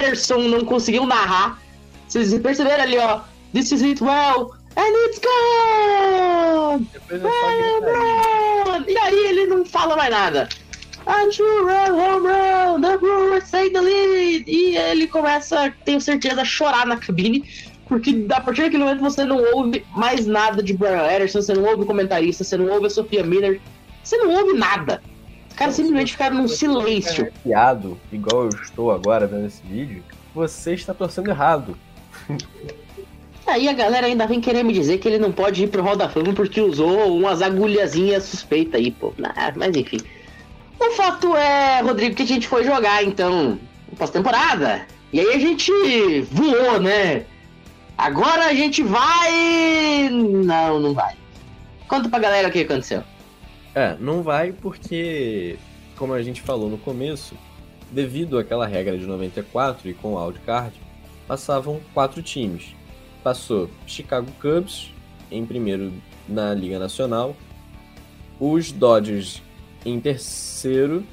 Brian 0.02 0.08
Ederson 0.08 0.48
não 0.48 0.64
conseguiu 0.64 1.06
narrar. 1.06 1.62
Vocês 2.08 2.36
perceberam 2.40 2.82
ali, 2.82 2.98
ó. 2.98 3.20
This 3.54 3.70
is 3.72 3.82
it 3.82 4.02
well. 4.02 4.54
And 4.76 4.92
it's 5.06 5.20
gone! 5.20 6.88
Brown! 7.80 8.84
E 8.88 8.96
aí 8.98 9.26
ele 9.28 9.46
não 9.46 9.64
fala 9.64 9.96
mais 9.96 10.10
nada. 10.10 10.48
A 11.06 11.26
two 11.28 11.44
run 11.66 11.94
home 11.94 12.26
run, 12.26 12.80
the 12.80 12.96
Brewers 12.96 13.50
take 13.50 13.72
the 13.72 13.80
lead. 13.80 14.44
E 14.46 14.76
ele 14.76 15.06
começa, 15.06 15.72
tenho 15.84 16.00
certeza, 16.00 16.42
a 16.42 16.44
chorar 16.44 16.86
na 16.86 16.96
cabine. 16.96 17.44
Porque 17.86 18.26
a 18.34 18.40
partir 18.40 18.62
daquele 18.62 18.84
momento 18.84 19.00
você 19.00 19.24
não 19.24 19.42
ouve 19.54 19.84
mais 19.94 20.26
nada 20.26 20.62
de 20.62 20.72
Brian 20.72 21.06
Ederson, 21.06 21.42
você 21.42 21.54
não 21.54 21.64
ouve 21.64 21.82
o 21.82 21.86
comentarista, 21.86 22.42
você 22.42 22.56
não 22.56 22.70
ouve 22.70 22.86
a 22.86 22.90
Sofia 22.90 23.22
Miller, 23.22 23.60
você 24.02 24.16
não 24.16 24.30
ouve 24.30 24.54
nada. 24.54 25.02
Os 25.52 25.58
caras 25.58 25.74
simplesmente 25.74 26.12
ficaram 26.12 26.36
num 26.36 26.48
silêncio. 26.48 27.24
Arrepiado, 27.24 28.00
igual 28.10 28.44
eu 28.44 28.48
estou 28.48 28.90
agora 28.90 29.26
vendo 29.26 29.46
esse 29.46 29.62
vídeo, 29.62 30.02
você 30.34 30.72
está 30.72 30.94
torcendo 30.94 31.28
errado. 31.28 31.76
Aí 33.46 33.68
a 33.68 33.72
galera 33.74 34.06
ainda 34.06 34.26
vem 34.26 34.40
querer 34.40 34.62
me 34.62 34.72
dizer 34.72 34.96
que 34.96 35.06
ele 35.06 35.18
não 35.18 35.30
pode 35.30 35.64
ir 35.64 35.68
pro 35.68 35.82
Hall 35.82 35.94
da 35.94 36.08
Fama 36.08 36.32
porque 36.32 36.60
usou 36.60 37.18
umas 37.18 37.42
agulhazinhas 37.42 38.22
suspeitas 38.22 38.80
aí, 38.80 38.92
pô. 38.92 39.12
Ah, 39.24 39.52
mas 39.54 39.76
enfim. 39.76 39.98
O 40.80 40.90
fato 40.92 41.36
é, 41.36 41.80
Rodrigo, 41.82 42.14
que 42.14 42.22
a 42.22 42.26
gente 42.26 42.46
foi 42.46 42.64
jogar, 42.64 43.04
então, 43.04 43.58
pós-temporada. 43.98 44.86
E 45.12 45.20
aí 45.20 45.34
a 45.34 45.38
gente 45.38 45.72
voou, 46.30 46.80
né? 46.80 47.26
Agora 47.98 48.46
a 48.46 48.54
gente 48.54 48.82
vai. 48.82 50.08
Não, 50.08 50.78
não 50.78 50.94
vai. 50.94 51.14
Conta 51.88 52.08
pra 52.08 52.20
galera 52.20 52.48
o 52.48 52.52
que 52.52 52.60
aconteceu. 52.60 53.02
É, 53.74 53.96
não 53.98 54.22
vai 54.22 54.52
porque, 54.52 55.58
como 55.96 56.12
a 56.12 56.22
gente 56.22 56.42
falou 56.42 56.68
no 56.68 56.78
começo, 56.78 57.34
devido 57.90 58.38
àquela 58.38 58.66
regra 58.66 58.98
de 58.98 59.06
94 59.06 59.88
e 59.88 59.94
com 59.94 60.14
o 60.14 60.22
wildcard, 60.22 60.78
passavam 61.26 61.80
quatro 61.94 62.22
times. 62.22 62.74
Passou 63.22 63.70
Chicago 63.86 64.30
Cubs 64.40 64.92
em 65.30 65.46
primeiro 65.46 65.92
na 66.28 66.52
Liga 66.52 66.78
Nacional, 66.78 67.34
os 68.38 68.70
Dodgers 68.70 69.42
em 69.84 69.98
terceiro, 69.98 71.04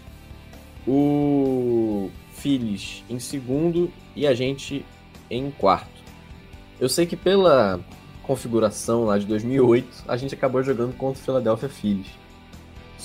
o 0.87 2.09
Phillies 2.33 3.03
em 3.09 3.19
segundo 3.19 3.91
e 4.15 4.27
a 4.27 4.33
gente 4.33 4.85
em 5.29 5.51
quarto. 5.51 5.99
Eu 6.79 6.89
sei 6.89 7.05
que 7.05 7.15
pela 7.15 7.79
configuração 8.23 9.05
lá 9.05 9.17
de 9.17 9.25
2008, 9.25 10.05
a 10.07 10.17
gente 10.17 10.35
acabou 10.35 10.61
jogando 10.63 10.95
contra 10.95 11.21
o 11.21 11.23
Philadelphia 11.23 11.69
Phillies. 11.69 12.07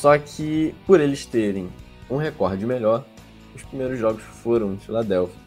Só 0.05 0.19
que, 0.19 0.75
por 0.87 1.01
eles 1.01 1.25
terem 1.25 1.71
um 2.11 2.19
recorde 2.19 2.67
melhor, 2.67 3.07
os 3.55 3.63
primeiros 3.63 3.99
jogos 3.99 4.23
foram 4.23 4.75
em 4.75 4.77
Filadélfia. 4.77 5.41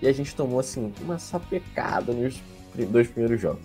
E 0.00 0.06
a 0.06 0.12
gente 0.12 0.36
tomou, 0.36 0.60
assim, 0.60 0.92
uma 1.00 1.18
sapecada 1.18 2.12
nos 2.12 2.40
dois 2.92 3.08
primeiros 3.08 3.40
jogos. 3.40 3.64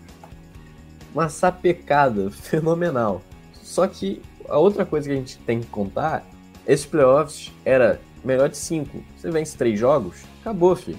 Uma 1.13 1.29
sapecada 1.29 2.31
fenomenal. 2.33 3.21
Só 3.62 3.85
que 3.85 4.23
a 4.47 4.57
outra 4.57 4.88
coisa 4.88 5.07
que 5.07 5.13
a 5.13 5.17
gente 5.17 5.38
tem 5.38 5.62
que 5.62 5.67
contar, 5.67 6.25
esses 6.65 6.88
playoffs 6.88 7.53
era 7.63 8.01
melhor 8.25 8.49
de 8.49 8.57
cinco. 8.57 9.03
Você 9.15 9.29
vence 9.29 9.55
três 9.55 9.79
jogos, 9.79 10.23
acabou, 10.41 10.75
filho. 10.75 10.97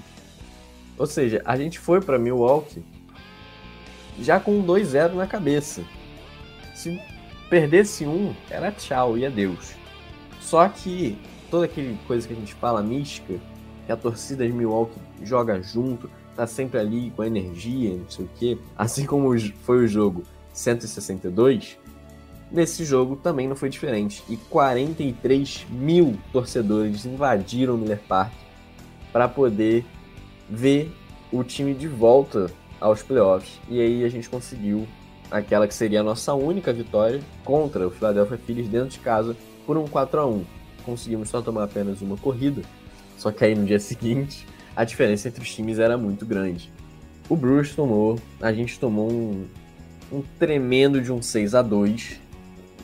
Ou 0.96 1.08
seja, 1.08 1.42
a 1.44 1.56
gente 1.56 1.76
foi 1.76 2.00
pra 2.00 2.20
Milwaukee 2.20 2.84
já 4.16 4.38
com 4.38 4.60
um 4.60 4.64
2-0 4.64 5.14
na 5.14 5.26
cabeça. 5.26 5.82
Se 6.72 7.00
perdesse 7.50 8.06
um, 8.06 8.32
era 8.48 8.70
tchau 8.70 9.18
e 9.18 9.26
adeus. 9.26 9.74
Só 10.40 10.66
que 10.68 11.18
toda 11.50 11.64
aquele 11.66 11.98
coisa 12.06 12.26
que 12.26 12.32
a 12.32 12.36
gente 12.36 12.54
fala 12.54 12.80
mística, 12.80 13.34
que 13.84 13.92
a 13.92 13.96
torcida 13.96 14.46
de 14.46 14.52
Milwaukee 14.52 15.00
joga 15.22 15.60
junto, 15.60 16.08
tá 16.36 16.46
sempre 16.46 16.78
ali 16.78 17.10
com 17.10 17.24
energia, 17.24 17.96
não 17.96 18.08
sei 18.08 18.24
o 18.24 18.30
quê, 18.38 18.58
assim 18.78 19.04
como 19.04 19.36
foi 19.64 19.84
o 19.84 19.88
jogo 19.88 20.22
162, 20.52 21.76
nesse 22.50 22.84
jogo 22.84 23.16
também 23.16 23.48
não 23.48 23.56
foi 23.56 23.68
diferente. 23.68 24.22
E 24.28 24.36
43 24.36 25.66
mil 25.70 26.16
torcedores 26.32 27.04
invadiram 27.04 27.74
o 27.74 27.78
Miller 27.78 28.00
Park 28.08 28.32
para 29.12 29.28
poder 29.28 29.84
ver 30.48 30.92
o 31.32 31.42
time 31.42 31.74
de 31.74 31.88
volta 31.88 32.50
aos 32.80 33.02
playoffs. 33.02 33.60
E 33.68 33.80
aí 33.80 34.04
a 34.04 34.08
gente 34.08 34.28
conseguiu 34.28 34.86
aquela 35.30 35.68
que 35.68 35.74
seria 35.74 36.00
a 36.00 36.04
nossa 36.04 36.34
única 36.34 36.72
vitória 36.72 37.20
contra 37.44 37.86
o 37.86 37.90
Philadelphia 37.90 38.38
Phillies 38.38 38.68
dentro 38.68 38.90
de 38.90 38.98
casa 38.98 39.36
por 39.66 39.76
um 39.76 39.86
4 39.86 40.20
a 40.20 40.26
1 40.26 40.44
Conseguimos 40.84 41.28
só 41.28 41.42
tomar 41.42 41.64
apenas 41.64 42.00
uma 42.00 42.16
corrida, 42.16 42.62
só 43.16 43.30
que 43.30 43.44
aí 43.44 43.54
no 43.54 43.64
dia 43.64 43.78
seguinte 43.80 44.46
a 44.74 44.84
diferença 44.84 45.28
entre 45.28 45.42
os 45.42 45.54
times 45.54 45.78
era 45.78 45.96
muito 45.96 46.24
grande. 46.24 46.72
O 47.28 47.36
Brewers 47.36 47.74
tomou, 47.74 48.18
a 48.40 48.52
gente 48.52 48.78
tomou 48.78 49.10
um, 49.10 49.46
um 50.12 50.22
tremendo 50.38 51.00
de 51.00 51.12
um 51.12 51.22
6 51.22 51.54
a 51.54 51.62
2 51.62 52.20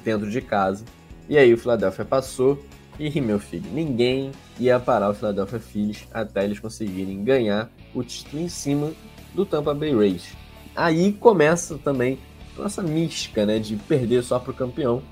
dentro 0.04 0.30
de 0.30 0.40
casa. 0.40 0.84
E 1.28 1.36
aí 1.36 1.52
o 1.52 1.58
Philadelphia 1.58 2.04
passou 2.04 2.62
e, 2.98 3.20
meu 3.20 3.38
filho, 3.38 3.68
ninguém 3.72 4.30
ia 4.58 4.78
parar 4.78 5.10
o 5.10 5.14
Philadelphia 5.14 5.58
Phillies 5.58 6.06
até 6.12 6.44
eles 6.44 6.60
conseguirem 6.60 7.24
ganhar 7.24 7.70
o 7.94 8.02
título 8.02 8.42
em 8.42 8.48
cima 8.48 8.92
do 9.34 9.44
Tampa 9.44 9.74
Bay 9.74 9.94
Rays. 9.94 10.34
Aí 10.74 11.12
começa 11.12 11.78
também 11.78 12.18
nossa 12.56 12.82
mística, 12.82 13.44
né, 13.44 13.58
de 13.58 13.76
perder 13.76 14.22
só 14.22 14.38
pro 14.38 14.54
campeão. 14.54 15.02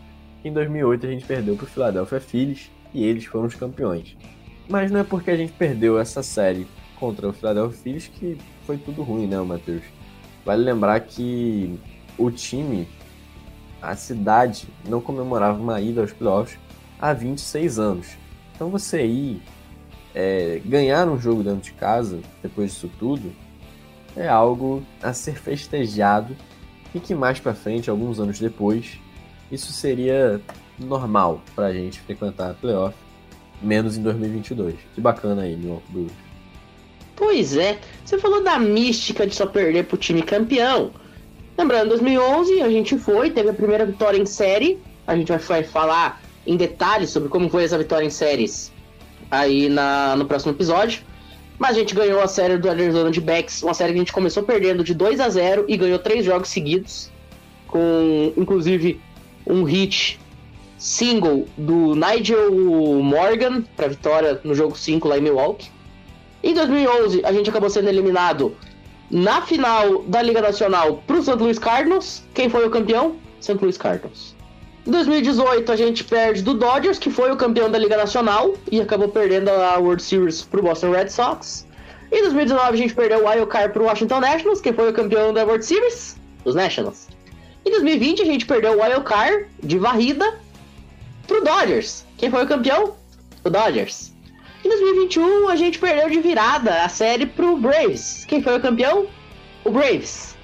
Em 0.44 0.52
2008 0.52 1.06
a 1.06 1.10
gente 1.10 1.24
perdeu 1.24 1.56
pro 1.56 1.66
Philadelphia 1.66 2.20
Phillies 2.20 2.70
e 2.92 3.04
eles 3.04 3.24
foram 3.24 3.46
os 3.46 3.54
campeões. 3.54 4.16
Mas 4.68 4.90
não 4.90 5.00
é 5.00 5.04
porque 5.04 5.30
a 5.30 5.36
gente 5.36 5.52
perdeu 5.52 5.98
essa 5.98 6.22
série 6.22 6.66
contra 6.98 7.28
o 7.28 7.32
Philadelphia 7.32 7.78
Phillies 7.78 8.08
que 8.08 8.38
foi 8.66 8.78
tudo 8.78 9.02
ruim, 9.02 9.26
né, 9.26 9.38
Matheus? 9.40 9.82
Vale 10.44 10.62
lembrar 10.62 11.00
que 11.00 11.78
o 12.18 12.30
time 12.30 12.86
a 13.80 13.94
cidade 13.94 14.66
não 14.88 15.00
comemorava 15.00 15.60
uma 15.60 15.80
ida 15.80 16.00
aos 16.00 16.12
playoffs 16.12 16.58
há 16.98 17.12
26 17.12 17.78
anos. 17.78 18.08
Então 18.54 18.70
você 18.70 19.04
ir 19.04 19.42
é, 20.14 20.60
ganhar 20.64 21.06
um 21.08 21.18
jogo 21.18 21.42
dentro 21.42 21.60
de 21.60 21.72
casa, 21.72 22.20
depois 22.42 22.72
disso 22.72 22.90
tudo, 22.98 23.32
é 24.16 24.28
algo 24.28 24.82
a 25.02 25.12
ser 25.12 25.34
festejado 25.34 26.34
e 26.94 27.00
que 27.00 27.14
mais 27.14 27.40
para 27.40 27.54
frente, 27.54 27.90
alguns 27.90 28.20
anos 28.20 28.38
depois, 28.38 28.98
isso 29.50 29.72
seria 29.72 30.40
normal 30.78 31.42
pra 31.54 31.72
gente 31.72 32.00
frequentar 32.00 32.50
a 32.50 32.54
playoff, 32.54 32.96
menos 33.60 33.96
em 33.96 34.02
2022. 34.02 34.74
Que 34.94 35.00
bacana 35.00 35.42
aí, 35.42 35.56
meu 35.56 35.82
Blues. 35.88 36.12
Pois 37.16 37.56
é, 37.56 37.78
você 38.04 38.18
falou 38.18 38.42
da 38.42 38.58
mística 38.58 39.26
de 39.26 39.34
só 39.34 39.46
perder 39.46 39.84
pro 39.86 39.96
time 39.96 40.22
campeão. 40.22 40.90
Lembrando, 41.56 41.90
2011 41.90 42.62
a 42.62 42.68
gente 42.68 42.98
foi, 42.98 43.30
teve 43.30 43.50
a 43.50 43.54
primeira 43.54 43.86
vitória 43.86 44.18
em 44.18 44.26
série. 44.26 44.78
A 45.06 45.14
gente 45.16 45.28
vai 45.28 45.62
falar 45.62 46.20
em 46.46 46.56
detalhes 46.56 47.10
sobre 47.10 47.28
como 47.28 47.48
foi 47.48 47.64
essa 47.64 47.78
vitória 47.78 48.04
em 48.04 48.10
séries 48.10 48.72
aí 49.30 49.68
na, 49.68 50.16
no 50.16 50.26
próximo 50.26 50.52
episódio. 50.52 51.02
Mas 51.58 51.70
a 51.70 51.78
gente 51.80 51.94
ganhou 51.94 52.20
a 52.20 52.26
série 52.26 52.58
do 52.58 52.68
Arizona 52.68 53.10
de 53.10 53.20
Backs, 53.20 53.62
uma 53.62 53.74
série 53.74 53.92
que 53.92 53.98
a 53.98 54.00
gente 54.00 54.12
começou 54.12 54.42
perdendo 54.42 54.82
de 54.82 54.92
2 54.92 55.20
a 55.20 55.28
0 55.28 55.64
e 55.68 55.76
ganhou 55.76 55.98
três 55.98 56.24
jogos 56.24 56.48
seguidos, 56.48 57.10
com 57.68 58.32
inclusive 58.36 59.00
um 59.46 59.62
hit 59.62 60.18
single 60.78 61.46
do 61.56 61.94
Nigel 61.94 62.50
Morgan 63.02 63.62
para 63.76 63.88
vitória 63.88 64.40
no 64.44 64.54
jogo 64.54 64.76
5 64.76 65.06
lá 65.08 65.18
em 65.18 65.22
Milwaukee. 65.22 65.70
Em 66.42 66.52
2011, 66.52 67.24
a 67.24 67.32
gente 67.32 67.48
acabou 67.48 67.70
sendo 67.70 67.88
eliminado 67.88 68.54
na 69.10 69.40
final 69.42 70.02
da 70.02 70.20
Liga 70.20 70.42
Nacional 70.42 71.02
para 71.06 71.16
o 71.16 71.22
St. 71.22 71.36
Louis 71.36 71.58
Cardinals. 71.58 72.22
Quem 72.34 72.48
foi 72.48 72.66
o 72.66 72.70
campeão? 72.70 73.16
St. 73.40 73.56
Louis 73.60 73.78
Cardinals. 73.78 74.33
Em 74.86 74.90
2018, 74.90 75.72
a 75.72 75.76
gente 75.76 76.04
perde 76.04 76.42
do 76.42 76.52
Dodgers, 76.52 76.98
que 76.98 77.10
foi 77.10 77.32
o 77.32 77.36
campeão 77.36 77.70
da 77.70 77.78
Liga 77.78 77.96
Nacional 77.96 78.54
e 78.70 78.82
acabou 78.82 79.08
perdendo 79.08 79.48
a 79.48 79.78
World 79.78 80.02
Series 80.02 80.42
para 80.42 80.60
o 80.60 80.62
Boston 80.62 80.90
Red 80.90 81.08
Sox. 81.08 81.66
Em 82.12 82.20
2019, 82.20 82.68
a 82.68 82.76
gente 82.76 82.94
perdeu 82.94 83.24
o 83.24 83.28
Wild 83.28 83.46
Card 83.46 83.72
para 83.72 83.82
o 83.82 83.86
Washington 83.86 84.20
Nationals, 84.20 84.60
que 84.60 84.74
foi 84.74 84.90
o 84.90 84.92
campeão 84.92 85.32
da 85.32 85.42
World 85.42 85.64
Series, 85.64 86.16
os 86.44 86.54
Nationals. 86.54 87.08
Em 87.64 87.70
2020, 87.70 88.20
a 88.20 88.24
gente 88.26 88.44
perdeu 88.44 88.72
o 88.72 88.82
Wild 88.82 89.04
Card 89.04 89.46
de 89.62 89.78
varrida 89.78 90.38
para 91.26 91.38
o 91.38 91.40
Dodgers. 91.42 92.04
Quem 92.18 92.30
foi 92.30 92.44
o 92.44 92.46
campeão? 92.46 92.94
O 93.42 93.48
Dodgers. 93.48 94.12
Em 94.62 94.68
2021, 94.68 95.48
a 95.48 95.56
gente 95.56 95.78
perdeu 95.78 96.10
de 96.10 96.20
virada 96.20 96.84
a 96.84 96.90
série 96.90 97.24
para 97.24 97.46
o 97.46 97.56
Braves. 97.56 98.26
Quem 98.28 98.42
foi 98.42 98.58
o 98.58 98.60
campeão? 98.60 99.06
O 99.64 99.70
Braves. 99.70 100.36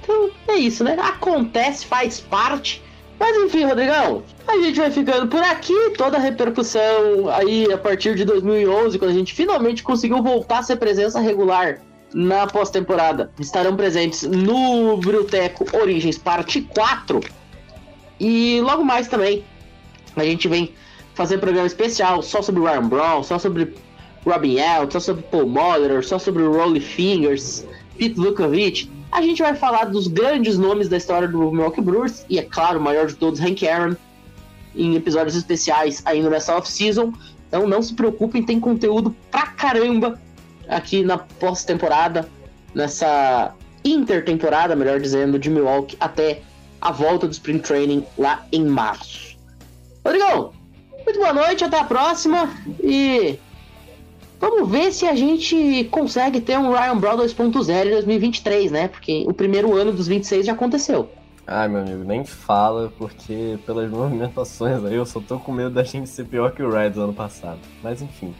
Então, 0.00 0.30
é 0.46 0.54
isso, 0.54 0.84
né? 0.84 0.96
Acontece, 1.00 1.86
faz 1.86 2.20
parte. 2.20 2.80
Mas 3.20 3.36
enfim, 3.36 3.64
Rodrigão, 3.64 4.22
a 4.48 4.56
gente 4.56 4.80
vai 4.80 4.90
ficando 4.90 5.28
por 5.28 5.42
aqui. 5.42 5.90
Toda 5.90 6.16
a 6.16 6.20
repercussão 6.20 7.28
aí 7.28 7.70
a 7.70 7.76
partir 7.76 8.14
de 8.14 8.24
2011, 8.24 8.98
quando 8.98 9.10
a 9.10 9.14
gente 9.14 9.34
finalmente 9.34 9.82
conseguiu 9.82 10.22
voltar 10.22 10.60
a 10.60 10.62
ser 10.62 10.76
presença 10.76 11.20
regular 11.20 11.82
na 12.14 12.46
pós-temporada. 12.46 13.30
Estarão 13.38 13.76
presentes 13.76 14.22
no 14.22 14.96
Bruteco 14.96 15.66
Origens 15.76 16.16
Parte 16.16 16.62
4. 16.62 17.20
E 18.18 18.58
logo 18.62 18.82
mais 18.82 19.06
também, 19.06 19.44
a 20.16 20.24
gente 20.24 20.48
vem 20.48 20.72
fazer 21.14 21.36
programa 21.36 21.66
especial 21.66 22.22
só 22.22 22.40
sobre 22.40 22.62
Ryan 22.62 22.88
Brown, 22.88 23.22
só 23.22 23.38
sobre 23.38 23.74
Robin 24.24 24.56
Elton, 24.58 24.92
só 24.92 25.00
sobre 25.00 25.22
Paul 25.24 25.46
Molitor, 25.46 26.02
só 26.02 26.18
sobre 26.18 26.42
Rolly 26.42 26.80
Fingers, 26.80 27.66
Pete 27.98 28.18
Lukovic 28.18 28.88
a 29.12 29.22
gente 29.22 29.42
vai 29.42 29.54
falar 29.54 29.84
dos 29.84 30.06
grandes 30.06 30.56
nomes 30.58 30.88
da 30.88 30.96
história 30.96 31.26
do 31.26 31.50
Milwaukee 31.50 31.80
Brewers 31.80 32.24
e, 32.28 32.38
é 32.38 32.42
claro, 32.42 32.78
o 32.78 32.82
maior 32.82 33.06
de 33.06 33.14
todos, 33.14 33.40
Hank 33.40 33.66
Aaron, 33.66 33.96
em 34.74 34.94
episódios 34.94 35.34
especiais 35.34 36.02
ainda 36.04 36.30
nessa 36.30 36.56
off-season. 36.56 37.12
Então 37.48 37.66
não 37.66 37.82
se 37.82 37.92
preocupem, 37.94 38.44
tem 38.44 38.60
conteúdo 38.60 39.14
pra 39.30 39.48
caramba 39.48 40.20
aqui 40.68 41.02
na 41.02 41.18
pós-temporada, 41.18 42.28
nessa 42.74 43.52
intertemporada, 43.84 44.76
melhor 44.76 45.00
dizendo, 45.00 45.38
de 45.38 45.50
Milwaukee 45.50 45.96
até 45.98 46.42
a 46.80 46.92
volta 46.92 47.26
do 47.26 47.32
Spring 47.32 47.58
Training 47.58 48.06
lá 48.16 48.46
em 48.52 48.64
março. 48.64 49.36
Rodrigão, 50.04 50.52
muito 51.04 51.18
boa 51.18 51.32
noite, 51.32 51.64
até 51.64 51.78
a 51.78 51.84
próxima 51.84 52.48
e 52.82 53.38
Vamos 54.40 54.70
ver 54.70 54.90
se 54.90 55.06
a 55.06 55.14
gente 55.14 55.84
consegue 55.90 56.40
ter 56.40 56.58
um 56.58 56.72
Ryan 56.72 56.96
Brown 56.96 57.18
2.0 57.18 57.86
em 57.86 57.90
2023, 57.90 58.72
né? 58.72 58.88
Porque 58.88 59.22
o 59.28 59.34
primeiro 59.34 59.76
ano 59.76 59.92
dos 59.92 60.08
26 60.08 60.46
já 60.46 60.54
aconteceu. 60.54 61.10
Ai, 61.46 61.68
meu 61.68 61.82
amigo, 61.82 62.04
nem 62.04 62.24
fala, 62.24 62.90
porque 62.96 63.58
pelas 63.66 63.90
movimentações 63.90 64.82
aí 64.82 64.94
eu 64.94 65.04
só 65.04 65.20
tô 65.20 65.38
com 65.38 65.52
medo 65.52 65.68
da 65.68 65.84
gente 65.84 66.08
ser 66.08 66.24
pior 66.24 66.52
que 66.52 66.62
o 66.62 66.70
Reds 66.70 66.96
ano 66.96 67.12
passado. 67.12 67.58
Mas 67.82 68.00
enfim, 68.00 68.34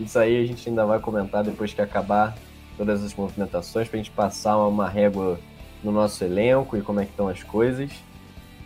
isso 0.00 0.18
aí 0.18 0.42
a 0.42 0.46
gente 0.46 0.66
ainda 0.66 0.86
vai 0.86 0.98
comentar 0.98 1.44
depois 1.44 1.74
que 1.74 1.82
acabar 1.82 2.34
todas 2.78 3.04
as 3.04 3.14
movimentações, 3.14 3.86
pra 3.86 3.98
gente 3.98 4.10
passar 4.10 4.56
uma 4.56 4.88
régua 4.88 5.38
no 5.82 5.92
nosso 5.92 6.24
elenco 6.24 6.74
e 6.74 6.80
como 6.80 7.00
é 7.00 7.04
que 7.04 7.10
estão 7.10 7.28
as 7.28 7.42
coisas. 7.42 7.90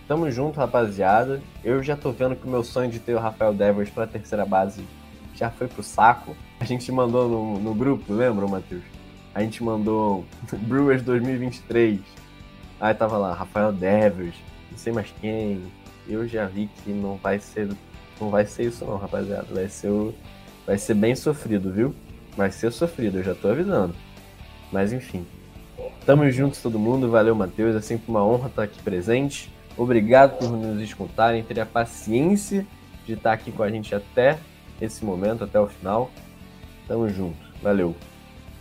Tamo 0.06 0.30
junto, 0.30 0.60
rapaziada. 0.60 1.42
Eu 1.64 1.82
já 1.82 1.96
tô 1.96 2.12
vendo 2.12 2.36
que 2.36 2.46
o 2.46 2.50
meu 2.50 2.62
sonho 2.62 2.88
de 2.88 3.00
ter 3.00 3.14
o 3.14 3.18
Rafael 3.18 3.52
Devers 3.52 3.90
pra 3.90 4.06
terceira 4.06 4.46
base 4.46 4.84
já 5.34 5.50
foi 5.50 5.66
pro 5.66 5.82
saco. 5.82 6.36
Gente 6.68 6.92
mandou 6.92 7.26
no, 7.26 7.58
no 7.58 7.74
grupo, 7.74 8.12
lembra, 8.12 8.46
Matheus? 8.46 8.82
A 9.34 9.42
gente 9.42 9.64
mandou 9.64 10.26
Brewers 10.52 11.00
2023. 11.02 11.98
Aí 12.78 12.94
tava 12.94 13.16
lá, 13.16 13.32
Rafael 13.32 13.72
Devers, 13.72 14.34
não 14.70 14.76
sei 14.76 14.92
mais 14.92 15.10
quem. 15.18 15.62
Eu 16.06 16.28
já 16.28 16.44
vi 16.44 16.68
que 16.84 16.90
não 16.90 17.16
vai 17.16 17.38
ser. 17.38 17.68
Não 18.20 18.28
vai 18.28 18.44
ser 18.44 18.64
isso 18.64 18.84
não, 18.84 18.98
rapaziada. 18.98 19.46
Vai 19.50 19.68
ser 19.68 19.88
o, 19.88 20.14
Vai 20.66 20.76
ser 20.76 20.92
bem 20.92 21.14
sofrido, 21.16 21.72
viu? 21.72 21.94
Vai 22.36 22.52
ser 22.52 22.70
sofrido, 22.70 23.16
eu 23.16 23.24
já 23.24 23.34
tô 23.34 23.48
avisando. 23.48 23.94
Mas 24.70 24.92
enfim. 24.92 25.24
Tamo 26.04 26.30
juntos 26.30 26.60
todo 26.60 26.78
mundo, 26.78 27.10
valeu 27.10 27.34
Matheus, 27.34 27.74
é 27.74 27.80
sempre 27.80 28.10
uma 28.10 28.22
honra 28.22 28.48
estar 28.48 28.64
aqui 28.64 28.82
presente. 28.82 29.50
Obrigado 29.78 30.36
por 30.36 30.50
nos 30.50 30.82
escutarem, 30.82 31.42
ter 31.42 31.58
a 31.60 31.64
paciência 31.64 32.66
de 33.06 33.14
estar 33.14 33.32
aqui 33.32 33.50
com 33.50 33.62
a 33.62 33.70
gente 33.70 33.94
até 33.94 34.38
esse 34.78 35.02
momento, 35.06 35.42
até 35.42 35.58
o 35.58 35.66
final. 35.66 36.10
Tamo 36.88 37.08
junto. 37.08 37.36
Valeu. 37.62 37.94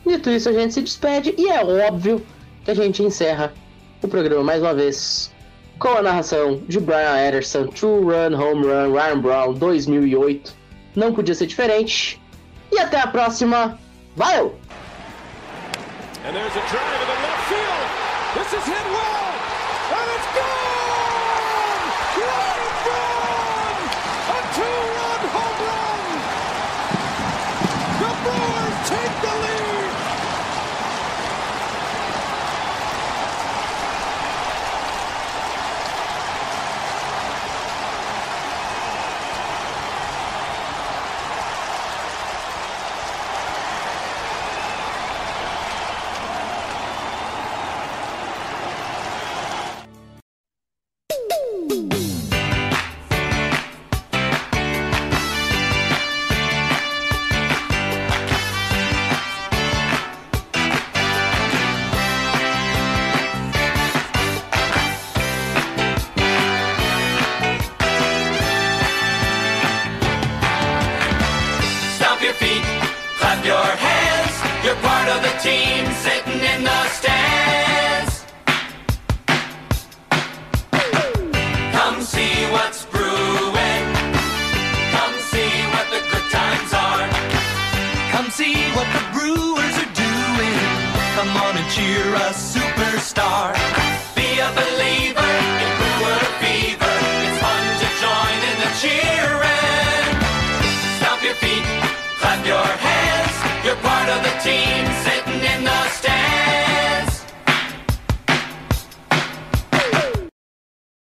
Dito 0.05 0.29
isso, 0.29 0.49
a 0.49 0.53
gente 0.53 0.73
se 0.73 0.81
despede 0.81 1.33
e 1.37 1.49
é 1.49 1.63
óbvio 1.87 2.23
que 2.63 2.71
a 2.71 2.73
gente 2.73 3.01
encerra 3.01 3.53
o 4.01 4.07
programa 4.07 4.43
mais 4.43 4.61
uma 4.61 4.73
vez 4.73 5.33
com 5.79 5.89
a 5.89 6.01
narração 6.01 6.61
de 6.67 6.79
Brian 6.79 7.17
Ederson, 7.27 7.67
True 7.67 8.03
Run, 8.03 8.35
Home 8.35 8.65
Run, 8.65 8.93
Ryan 8.93 9.19
Brown 9.19 9.53
2008. 9.53 10.55
Não 10.95 11.13
podia 11.13 11.35
ser 11.35 11.47
diferente. 11.47 12.21
E 12.71 12.79
até 12.79 12.99
a 12.99 13.07
próxima. 13.07 13.79
Valeu! 14.15 14.55